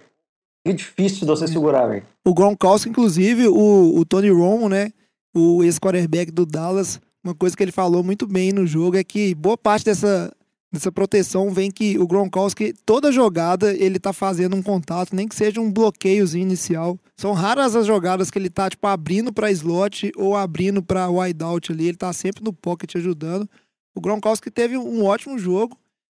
[0.65, 2.03] é difícil de você segurar, velho.
[2.23, 4.91] O Gronkowski, inclusive, o, o Tony Romo, né?
[5.35, 9.33] O ex-quarterback do Dallas, uma coisa que ele falou muito bem no jogo é que
[9.33, 10.31] boa parte dessa
[10.75, 15.33] Nessa proteção vem que o Gronkowski, toda jogada, ele tá fazendo um contato, nem que
[15.33, 16.99] seja um bloqueiozinho inicial.
[17.15, 21.71] São raras as jogadas que ele tá, tipo, abrindo para slot ou abrindo para wideout
[21.71, 21.87] ali.
[21.87, 23.49] Ele tá sempre no pocket ajudando.
[23.95, 25.77] O Gronkowski teve um ótimo jogo.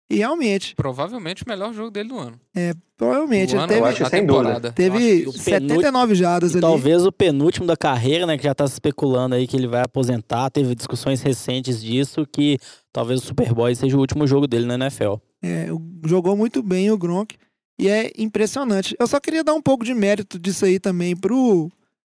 [0.10, 0.76] E realmente.
[0.76, 2.40] Provavelmente o melhor jogo dele do ano.
[2.56, 3.56] É, provavelmente.
[3.56, 4.72] Do ano, teve, eu acho, sem dúvida.
[4.72, 6.62] Teve 79 jardas ali.
[6.62, 8.38] Talvez o penúltimo da carreira, né?
[8.38, 10.50] Que já tá se especulando aí que ele vai aposentar.
[10.52, 12.60] Teve discussões recentes disso que
[12.94, 15.16] talvez o Super Bowl seja o último jogo dele na NFL.
[15.44, 15.68] É,
[16.06, 17.36] jogou muito bem o Gronk.
[17.80, 18.96] E é impressionante.
[19.00, 21.70] Eu só queria dar um pouco de mérito disso aí também pro,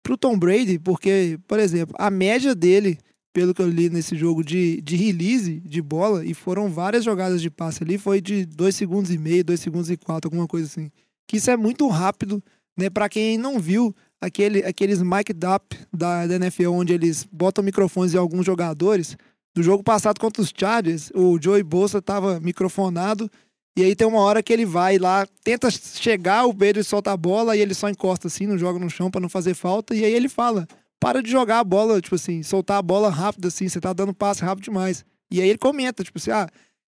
[0.02, 2.98] pro Tom Brady, porque, por exemplo, a média dele
[3.36, 7.42] pelo que eu li nesse jogo, de, de release de bola, e foram várias jogadas
[7.42, 10.66] de passe ali, foi de 2 segundos e meio, 2 segundos e 4, alguma coisa
[10.66, 10.90] assim.
[11.28, 12.42] Que isso é muito rápido,
[12.74, 12.88] né?
[12.88, 18.14] Para quem não viu aquele, aqueles mic up da, da NFL, onde eles botam microfones
[18.14, 19.18] em alguns jogadores,
[19.54, 23.30] do jogo passado contra os Chargers, o Joey Bolsa tava microfonado,
[23.76, 27.16] e aí tem uma hora que ele vai lá, tenta chegar, o Pedro solta a
[27.18, 30.06] bola, e ele só encosta assim, não joga no chão para não fazer falta, e
[30.06, 30.66] aí ele fala
[31.00, 34.14] para de jogar a bola, tipo assim, soltar a bola rápido assim, você tá dando
[34.14, 35.04] passe rápido demais.
[35.30, 36.48] E aí ele comenta, tipo assim, ah,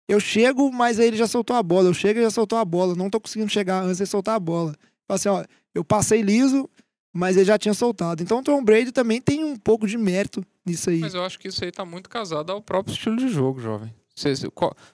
[0.08, 2.64] eu chego, mas aí ele já soltou a bola, eu chego e já soltou a
[2.64, 4.74] bola, não tô conseguindo chegar antes de soltar a bola.
[5.06, 5.44] Fala assim, ó,
[5.74, 6.68] eu passei liso,
[7.12, 8.22] mas ele já tinha soltado.
[8.22, 11.00] Então o Tom Brady também tem um pouco de mérito nisso aí.
[11.00, 13.94] Mas eu acho que isso aí tá muito casado ao próprio estilo de jogo, jovem.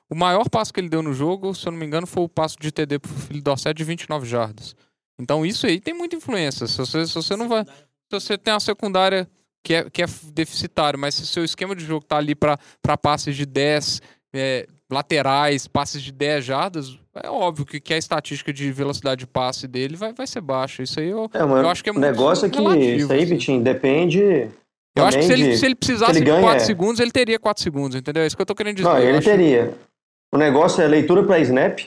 [0.08, 2.28] O maior passo que ele deu no jogo, se eu não me engano, foi o
[2.28, 4.76] passo de TD pro filho do Dorset de 29 jardas.
[5.18, 6.66] Então isso aí tem muita influência.
[6.66, 7.64] Se você, se você não vai
[8.10, 9.28] se você tem a secundária
[9.62, 12.96] que é, que é deficitária, mas se o seu esquema de jogo tá ali para
[12.96, 14.00] passes de 10
[14.34, 19.26] é, laterais, passes de 10 jardas, é óbvio que, que a estatística de velocidade de
[19.26, 20.82] passe dele vai, vai ser baixa.
[20.82, 23.22] Isso aí eu, é, eu acho que é muito O negócio é que isso aí,
[23.22, 23.34] assim.
[23.34, 24.48] Vitinho, depende.
[24.96, 26.58] Eu acho que se ele, se ele precisasse se ele de 4 é.
[26.60, 28.22] segundos, ele teria 4 segundos, entendeu?
[28.22, 28.88] É isso que eu tô querendo dizer.
[28.88, 29.74] Não, ele teria.
[30.32, 31.80] O negócio é leitura para snap.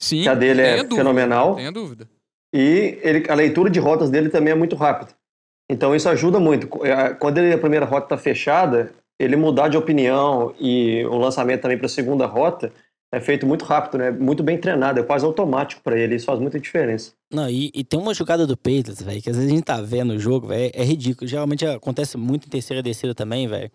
[0.00, 0.22] Sim.
[0.22, 1.56] Que a dele é dúvida, fenomenal.
[1.56, 2.08] Tenha dúvida.
[2.54, 5.12] E ele, a leitura de rotas dele também é muito rápida.
[5.70, 6.68] Então isso ajuda muito.
[6.84, 11.62] É, quando ele, a primeira rota está fechada, ele mudar de opinião e o lançamento
[11.62, 12.72] também para a segunda rota
[13.12, 14.10] é feito muito rápido, né?
[14.10, 16.16] Muito bem treinado, é quase automático para ele.
[16.16, 17.12] Isso faz muita diferença.
[17.32, 19.80] Não, e, e tem uma jogada do Patriots, velho, que às vezes a gente tá
[19.80, 21.26] vendo o jogo, velho, é ridículo.
[21.26, 23.70] Geralmente acontece muito em terceira descida também, velho.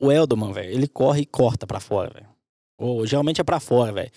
[0.00, 2.26] O Elderman, velho, ele corre e corta para fora, velho.
[2.78, 4.10] Ou geralmente é para fora, velho.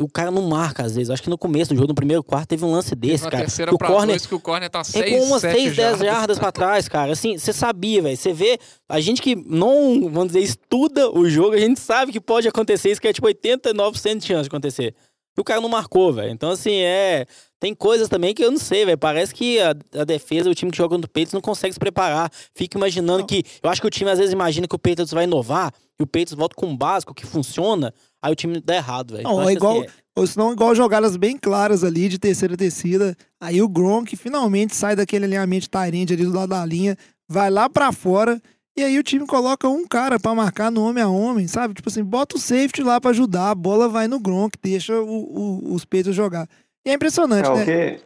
[0.00, 1.10] O cara não marca, às vezes.
[1.10, 3.44] Acho que no começo do jogo, no primeiro quarto, teve um lance desse, cara.
[3.44, 6.38] Que o corner, dois, que o corner tá 6, é com umas 6, 10 jardas
[6.38, 7.12] pra trás, cara.
[7.12, 8.16] Assim, você sabia, velho.
[8.16, 12.20] Você vê, a gente que não, vamos dizer, estuda o jogo, a gente sabe que
[12.20, 14.94] pode acontecer isso, que é tipo 89% de chance de acontecer.
[15.36, 16.30] E o cara não marcou, velho.
[16.30, 17.26] Então, assim, é.
[17.58, 18.96] Tem coisas também que eu não sei, velho.
[18.96, 21.78] Parece que a, a, defesa, o time que joga contra o Peitos não consegue se
[21.78, 22.30] preparar.
[22.54, 23.26] Fica imaginando não.
[23.26, 23.44] que.
[23.62, 26.06] Eu acho que o time às vezes imagina que o Peitos vai inovar e o
[26.06, 27.92] Peitos volta com um básico que funciona.
[28.22, 29.24] Aí o time dá errado, velho.
[29.24, 29.80] Não, então, é igual.
[29.80, 30.00] Assim, é...
[30.16, 33.16] Ou senão, igual jogadas bem claras ali de terceira descida.
[33.40, 36.96] Aí o Gronk finalmente sai daquele alinhamento de Tyrande ali do lado da linha,
[37.28, 38.40] vai lá para fora.
[38.76, 41.74] E aí o time coloca um cara para marcar no homem a homem, sabe?
[41.74, 45.06] Tipo assim, bota o safety lá para ajudar, a bola vai no Gronk, deixa o,
[45.06, 46.48] o, os peitos jogar.
[46.86, 47.64] E é impressionante, é, né?
[47.64, 48.00] Que...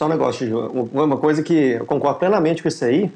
[0.00, 3.10] Só um negócio, uma coisa que eu concordo plenamente com isso aí,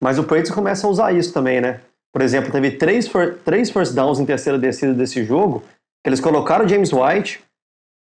[0.00, 1.80] mas o Patriots começa a usar isso também, né?
[2.12, 3.38] Por exemplo, teve três, for...
[3.44, 5.64] três first downs em terceira descida desse jogo,
[6.04, 7.40] Eles colocaram o James White,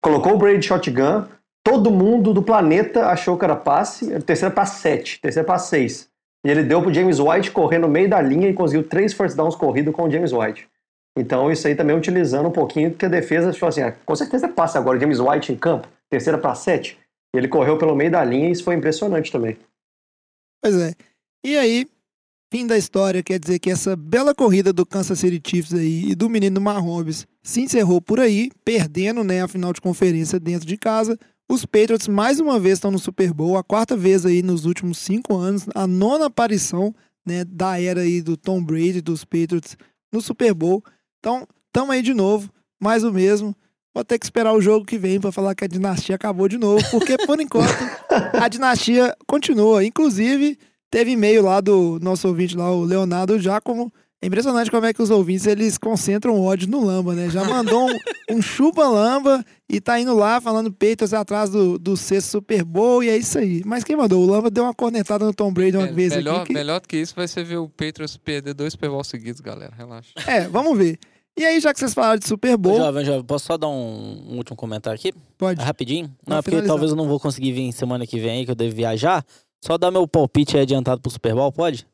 [0.02, 1.26] colocou o Brady shotgun,
[1.64, 6.08] todo mundo do planeta achou que era passe, terceira para sete, terceira para seis.
[6.44, 9.36] E ele deu pro James White correr no meio da linha e conseguiu três first
[9.36, 10.68] downs corridos com o James White.
[11.16, 14.48] Então isso aí também utilizando um pouquinho, porque a defesa achou assim, ah, com certeza
[14.48, 16.98] passa agora o James White em campo, terceira para sete.
[17.34, 19.58] E ele correu pelo meio da linha e isso foi impressionante também.
[20.62, 20.94] Pois é.
[21.44, 21.86] E aí,
[22.50, 26.14] fim da história, quer dizer que essa bela corrida do Kansas City Chiefs aí e
[26.14, 30.76] do menino Mahomes se encerrou por aí, perdendo né, a final de conferência dentro de
[30.76, 31.16] casa.
[31.48, 34.98] Os Patriots mais uma vez estão no Super Bowl, a quarta vez aí nos últimos
[34.98, 36.94] cinco anos, a nona aparição
[37.24, 39.76] né, da era aí do Tom Brady, dos Patriots
[40.12, 40.82] no Super Bowl.
[41.20, 43.54] Então, estamos aí de novo, mais o mesmo.
[43.94, 46.56] Vou ter que esperar o jogo que vem para falar que a dinastia acabou de
[46.56, 47.74] novo, porque por enquanto
[48.40, 49.84] a dinastia continua.
[49.84, 50.56] Inclusive,
[50.90, 53.92] teve e-mail lá do nosso ouvinte lá, o Leonardo Giacomo.
[54.22, 57.30] É impressionante como é que os ouvintes eles concentram ódio no Lamba, né?
[57.30, 57.98] Já mandou um,
[58.36, 63.02] um chupa Lamba e tá indo lá falando peitos atrás do, do sexto Super Bowl
[63.02, 63.62] e é isso aí.
[63.64, 64.22] Mas quem mandou?
[64.22, 66.48] O Lamba deu uma cornetada no Tom Brady uma É, vez melhor, aqui.
[66.48, 69.40] que- melhor do que isso vai ser ver o Patriots perder dois Super Bowl seguidos,
[69.40, 69.72] galera.
[69.74, 70.10] Relaxa.
[70.26, 70.98] É, vamos ver.
[71.38, 74.32] E aí, já que vocês falaram de Super Bowl, Jovem, jovem, posso só dar um,
[74.32, 75.14] um último comentário aqui?
[75.38, 75.62] pode.
[75.62, 76.14] Rapidinho?
[76.26, 78.54] Não, é porque talvez eu não vou conseguir vir semana que vem aí, que eu
[78.54, 79.24] devo viajar.
[79.62, 81.86] Só dar meu palpite aí adiantado pro Super Bowl, pode?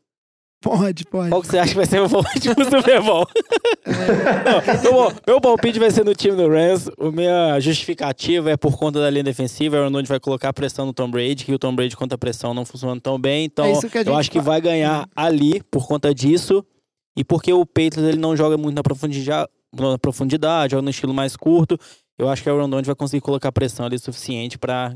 [0.62, 1.29] Pode, pode.
[1.31, 3.27] Qual que você acha que vai ser meu palpite pro Super Bowl?
[4.85, 6.89] Não, meu, meu palpite vai ser no time do Rams.
[6.99, 9.77] O minha justificativa é por conta da linha defensiva.
[9.77, 12.19] O Aaron Donald vai colocar pressão no Tom Brady, que o Tom Brady contra a
[12.19, 13.45] pressão não funciona tão bem.
[13.45, 13.71] Então, É
[14.07, 14.51] eu acho que fala.
[14.53, 16.64] vai ganhar ali por conta disso.
[17.17, 21.14] E porque o Patriots ele não joga muito na profundidade, na profundidade, joga no estilo
[21.14, 21.79] mais curto.
[22.19, 24.95] Eu acho que o Aaron Donald vai conseguir colocar pressão ali suficiente para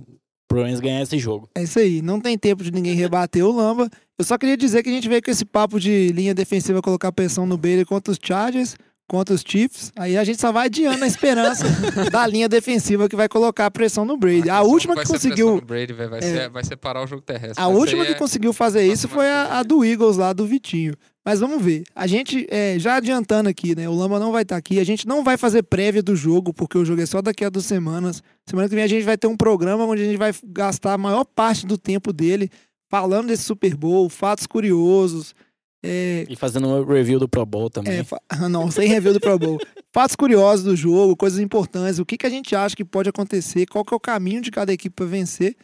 [0.59, 1.49] o Rams ganhar esse jogo.
[1.55, 2.03] É isso aí.
[2.03, 3.89] Não tem tempo de ninguém rebater o Lamba.
[4.19, 7.11] Eu só queria dizer que a gente veio com esse papo de linha defensiva colocar
[7.13, 8.77] pressão no Bailey contra os Chargers,
[9.09, 9.91] contra os Chiefs.
[9.97, 11.65] Aí a gente só vai adiando a esperança
[12.13, 14.49] da linha defensiva que vai colocar pressão no Brady.
[14.51, 15.61] A última Vai que conseguiu.
[15.61, 16.23] Brady, vai, vai, É.
[16.23, 17.63] ser, vai separar o jogo terrestre.
[17.63, 20.95] A última que é- conseguiu fazer isso foi a, a do Eagles lá, do Vitinho.
[21.25, 21.85] Mas vamos ver.
[21.95, 23.89] A gente, é, já adiantando aqui, né?
[23.89, 24.79] O Lamba não vai estar aqui.
[24.81, 27.51] A gente não vai fazer prévia do jogo, porque o jogo é só daqui a
[27.51, 28.23] duas semanas.
[28.49, 30.99] Semana que vem a gente vai ter um programa onde a gente vai gastar a
[30.99, 32.51] maior parte do tempo dele
[32.91, 35.35] falando desse Super Bowl, fatos curiosos.
[35.83, 37.99] É, E fazendo um review do Pro Bowl também.
[37.99, 39.59] é, fa- não, sem review do Pro Bowl.
[39.93, 43.67] Fatos curiosos do jogo, coisas importantes, o que, que a gente acha que pode acontecer,
[43.67, 45.57] qual que é o caminho de cada equipe para vencer.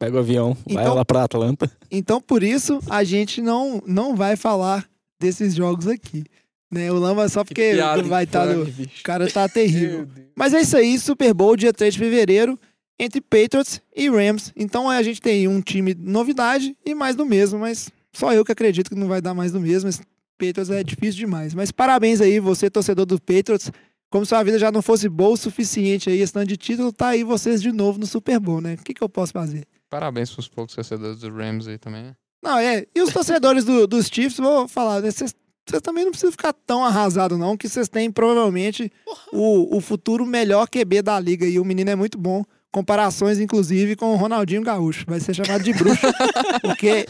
[0.00, 1.70] Pega o avião, vai Então- lá pra Atlanta.
[1.90, 4.84] Então, por isso, a gente não, não vai falar
[5.20, 6.24] desses jogos aqui.
[6.72, 6.90] Né?
[6.90, 8.72] O Lamba só porque piada vai estar infame, no.
[8.72, 9.00] bicho.
[9.00, 10.08] O cara tá terrível.
[10.34, 12.58] Mas é isso aí, Super Bowl, dia 3 de fevereiro,
[12.98, 14.52] entre Patriots e Rams.
[14.56, 18.52] Então a gente tem um time novidade e mais do mesmo, mas só eu que
[18.52, 19.88] acredito que não vai dar mais do mesmo.
[19.88, 20.00] Mas
[20.38, 21.52] Patriots é difícil demais.
[21.54, 23.70] Mas parabéns aí, você, torcedor do Patriots.
[24.10, 26.92] Como se a vida já não fosse boa o suficiente aí, esse tanto de título,
[26.92, 28.74] tá aí vocês de novo no Super Bowl, né?
[28.74, 29.64] O que, que eu posso fazer?
[29.90, 32.04] Parabéns pros poucos torcedores do Rams aí também.
[32.04, 32.14] né?
[32.42, 32.86] Não, é.
[32.94, 35.34] E os torcedores do- dos Chiefs, vou falar, né, vocês
[35.68, 38.90] vocês também não precisam ficar tão arrasados, não, que vocês têm provavelmente
[39.32, 41.46] o, o futuro melhor QB da liga.
[41.46, 42.42] E o menino é muito bom.
[42.72, 45.04] Comparações, inclusive, com o Ronaldinho Gaúcho.
[45.06, 46.06] Vai ser chamado de bruxo.
[46.62, 47.06] porque.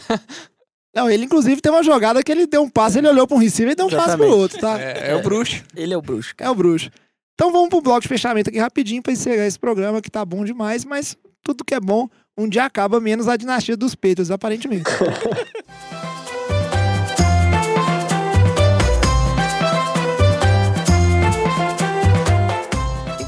[0.93, 3.39] Não, ele, inclusive, tem uma jogada que ele deu um passe, ele olhou para um
[3.39, 4.41] receiver e deu um passe pro Exatamente.
[4.41, 4.79] outro, tá?
[4.79, 5.63] É, é o bruxo.
[5.75, 6.33] Ele é o bruxo.
[6.37, 6.91] É o bruxo.
[7.33, 10.43] Então vamos pro bloco de fechamento aqui rapidinho pra encerrar esse programa que tá bom
[10.43, 12.07] demais, mas tudo que é bom,
[12.37, 14.85] um dia acaba, menos a dinastia dos peitos, aparentemente.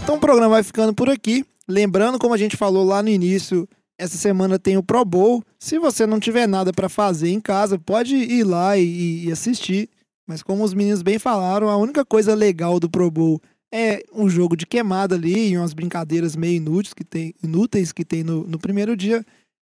[0.03, 1.45] Então o programa vai ficando por aqui.
[1.67, 5.43] Lembrando, como a gente falou lá no início, essa semana tem o Pro Bowl.
[5.57, 9.89] Se você não tiver nada pra fazer em casa, pode ir lá e, e assistir.
[10.27, 13.41] Mas como os meninos bem falaram, a única coisa legal do Pro Bowl
[13.73, 18.05] é um jogo de queimada ali e umas brincadeiras meio inúteis que tem, inúteis que
[18.05, 19.25] tem no, no primeiro dia.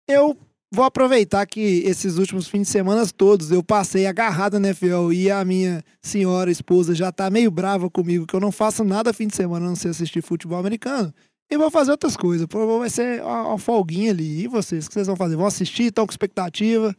[0.06, 0.36] Eu
[0.70, 5.30] vou aproveitar que esses últimos fins de semana todos eu passei agarrado na NFL e
[5.30, 9.28] a minha senhora esposa já tá meio brava comigo que eu não faço nada fim
[9.28, 11.12] de semana não ser assistir futebol americano.
[11.50, 12.46] E vou fazer outras coisas.
[12.78, 14.42] Vai ser uma, folguinha ali.
[14.42, 14.84] E vocês?
[14.84, 15.36] O que vocês vão fazer?
[15.36, 15.84] Vão assistir?
[15.84, 16.94] Estão com expectativa?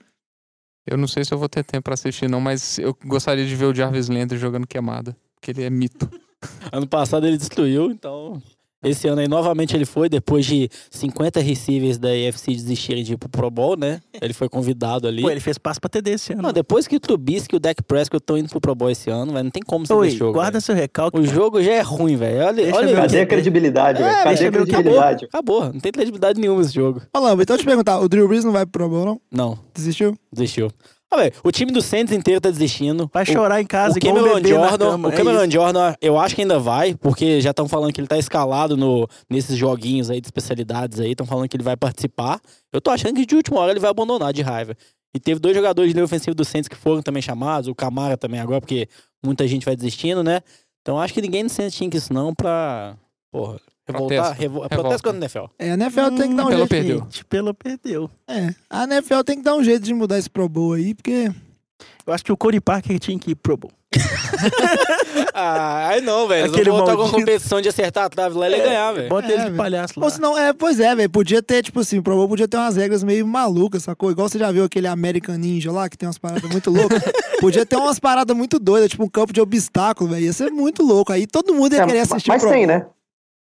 [0.89, 3.54] Eu não sei se eu vou ter tempo pra assistir, não, mas eu gostaria de
[3.54, 5.16] ver o Jarvis Landry jogando queimada.
[5.36, 6.10] Porque ele é mito.
[6.72, 8.41] Ano passado ele destruiu, então.
[8.84, 13.18] Esse ano aí novamente ele foi, depois de 50 receivers da AFC desistirem de ir
[13.18, 13.99] pro Pro Bowl, né?
[14.22, 15.24] Ele foi convidado ali.
[15.24, 16.43] Pô, ele fez passo pra TD esse ano.
[16.43, 19.09] Não, depois que o Trubisky e o Dak Prescott estão indo pro Pro Bowl esse
[19.09, 20.34] ano, velho, não tem como você ver Oi, esse jogo.
[20.34, 20.61] guarda velho.
[20.61, 21.20] seu recalque.
[21.20, 22.38] O jogo já é ruim, velho.
[22.45, 24.15] Olha, Deixa olha Cadê a credibilidade, velho?
[24.15, 25.26] É, Cadê a credibilidade?
[25.26, 25.74] Acabou, acabou.
[25.74, 27.01] Não tem credibilidade nenhuma esse jogo.
[27.15, 27.99] Lamba, então eu te perguntar.
[27.99, 29.22] O Drew Brees não vai pro Pro Bowl, não?
[29.32, 30.15] Não, Desistiu?
[30.32, 30.70] desistiu.
[31.10, 33.10] Ah, velho, o time do Saints inteiro tá desistindo.
[33.14, 35.51] Vai O- chorar em casa o Cameron Jordan, cama, o é Cameron isso.
[35.51, 39.08] Jordan, eu acho que ainda vai, porque já estão falando que ele tá escalado no,
[39.30, 42.41] nesses joguinhos aí de especialidades aí, estão falando que ele vai participar.
[42.74, 44.76] Eu tô achando que de última hora ele vai abandonar de raiva.
[45.16, 48.18] E teve dois jogadores de linha ofensiva do Saints que foram também chamados, o Camara
[48.18, 48.89] também agora, porque
[49.26, 50.41] muita gente vai desistindo, né?
[50.82, 52.97] Então acho que ninguém no Saints tinha que isso não pra,
[53.32, 54.42] porra, revoltar, Protesto.
[54.42, 54.76] revo, Revolta.
[54.76, 55.46] protesto contra o NFL.
[55.60, 56.70] É, a NFL tem que dar um Pelo jeito.
[56.70, 56.98] perdeu.
[57.00, 58.10] Gente, pelo perdeu.
[58.28, 61.32] É, a NFL tem que dar um jeito de mudar esse Pro Bowl aí, porque
[62.06, 63.72] Eu acho que o Cody Parker tinha que ir pro Bowl.
[65.34, 66.50] Ah, aí não, velho.
[66.52, 67.20] Aquele voltar com a maldito.
[67.20, 69.10] competição de acertar a trave lá e ele ganhar, velho.
[69.10, 70.06] Bota É, ele de palhaço lá.
[70.06, 71.10] Ou senão, é, pois é, velho.
[71.10, 74.12] Podia ter, tipo assim, o Pro Bowl podia ter umas regras meio malucas, sacou?
[74.12, 77.02] Igual você já viu aquele American Ninja lá, que tem umas paradas muito loucas.
[77.40, 80.26] podia ter umas paradas muito doidas, tipo um campo de obstáculo, velho.
[80.26, 81.12] Ia ser muito louco.
[81.12, 82.86] Aí todo mundo ia É, querer assistir mas tem, né?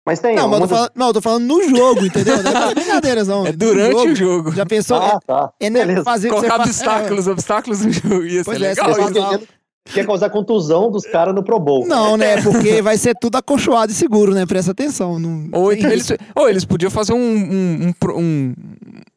[0.06, 0.36] Mas tem.
[0.36, 2.42] Não, mas eu tô falando, não, eu tô falando no jogo, entendeu?
[2.42, 3.46] Não é brincadeiras, não.
[3.46, 4.52] É durante o jogo.
[4.52, 4.98] Já pensou?
[4.98, 5.50] Ah, tá.
[5.58, 8.22] é, é né, fazer Colocar obstáculos, obstáculos no jogo.
[8.24, 8.92] Ia ser Pois é, legal.
[8.92, 9.46] você
[9.92, 11.84] Quer causar contusão dos caras no Pro Bowl.
[11.84, 12.40] é, Não, né?
[12.42, 14.46] Porque vai ser tudo acolchoado e seguro, né?
[14.46, 15.18] Presta atenção.
[15.18, 18.54] Não, Ou então eles, ou eles podiam fazer um, um, um um-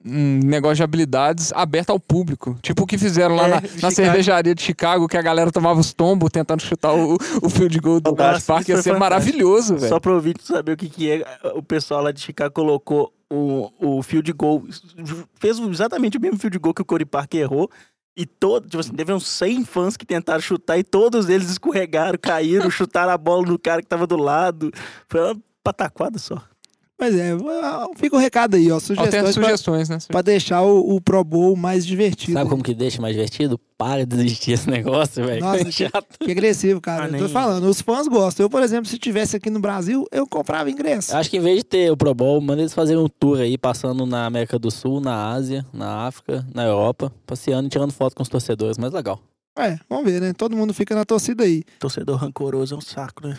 [0.09, 2.57] um negócio de habilidades aberto ao público.
[2.61, 5.80] Tipo o que fizeram lá É, na, na cervejaria de Chicago, que a galera tomava
[5.80, 8.11] os tombos tentando chutar o, o field goal do.
[8.13, 8.68] Dallas Park.
[8.70, 8.99] Ia ser fantástico.
[8.99, 9.89] maravilhoso, velho.
[9.89, 13.70] Só pro ouvinte saber o que, que é, o pessoal lá de Chicago colocou o,
[13.80, 14.63] o field goal,
[15.39, 17.70] fez exatamente o mesmo field goal que o Cody Parker errou.
[18.20, 22.18] E todo, tipo assim, teve uns 100 fãs que tentaram chutar e todos eles escorregaram,
[22.20, 24.72] caíram, chutaram a bola no cara que tava do lado.
[25.07, 26.41] Foi uma pataquada só.
[26.99, 27.31] Mas é,
[27.95, 28.79] fica o recado aí, ó.
[28.79, 29.97] Tem Sugestões pra, sugestões, né?
[30.07, 32.33] pra deixar o, o Pro Bowl mais divertido.
[32.33, 33.59] Sabe como que deixa mais divertido?
[33.77, 35.39] Para de desistir esse negócio, velho.
[35.41, 36.07] Nossa, Que chato.
[36.19, 37.03] Que agressivo, cara.
[37.03, 38.45] Ah, eu nem- tô falando, os fãs gostam.
[38.45, 41.15] Eu, por exemplo, se tivesse aqui no Brasil, eu comprava ingresso.
[41.15, 43.57] Acho que em vez de ter o Pro Bowl, manda eles fazerem um tour aí,
[43.59, 48.15] passando na América do Sul, na Ásia, na África, na Europa, passeando e tirando foto
[48.15, 48.79] com os torcedores.
[48.79, 49.19] Mais legal.
[49.59, 50.33] É, vamos ver, né?
[50.33, 51.63] Todo mundo fica na torcida aí.
[51.79, 53.37] Torcedor rancoroso é um saco, né?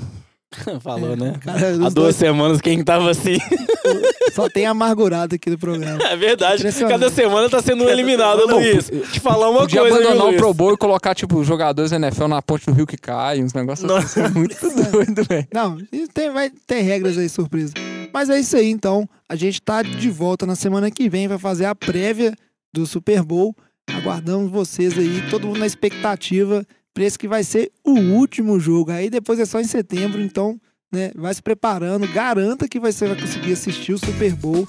[0.80, 1.34] Falou, né?
[1.44, 3.36] Cara, Há duas dois semanas quem tava assim.
[4.32, 6.02] só tem amargurado aqui do programa.
[6.04, 6.62] É verdade.
[6.88, 8.90] Cada semana tá sendo um Cada eliminado, semana- Luiz.
[9.12, 10.36] Te falar uma Podia coisa, viu, abandonar o?
[10.36, 13.52] Pro Bowl e colocar, tipo, jogadores da NFL na ponte do rio que cai, uns
[13.52, 14.22] negócios assim.
[14.34, 14.56] Muito
[14.90, 15.46] doido, velho.
[15.52, 15.76] Não,
[16.14, 17.74] tem, vai, tem regras aí, surpresa.
[18.12, 19.08] Mas é isso aí, então.
[19.28, 22.34] A gente tá de volta na semana que vem, vai fazer a prévia
[22.72, 23.54] do Super Bowl.
[23.90, 26.64] Aguardamos vocês aí, todo mundo na expectativa
[27.00, 28.90] esse que vai ser o último jogo.
[28.90, 30.60] Aí depois é só em setembro, então,
[30.92, 32.06] né, vai se preparando.
[32.08, 34.66] Garanta que você vai conseguir assistir o Super Bowl,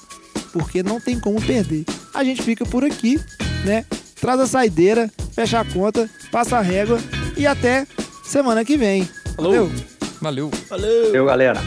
[0.51, 1.85] porque não tem como perder.
[2.13, 3.19] A gente fica por aqui,
[3.65, 3.85] né?
[4.19, 6.99] Traz a saideira, fecha a conta, passa a régua
[7.37, 7.87] e até
[8.23, 9.07] semana que vem.
[9.35, 9.51] Falou.
[9.51, 9.71] Valeu!
[10.21, 10.51] Valeu.
[10.69, 11.15] Valeu!
[11.15, 11.61] Eu, galera.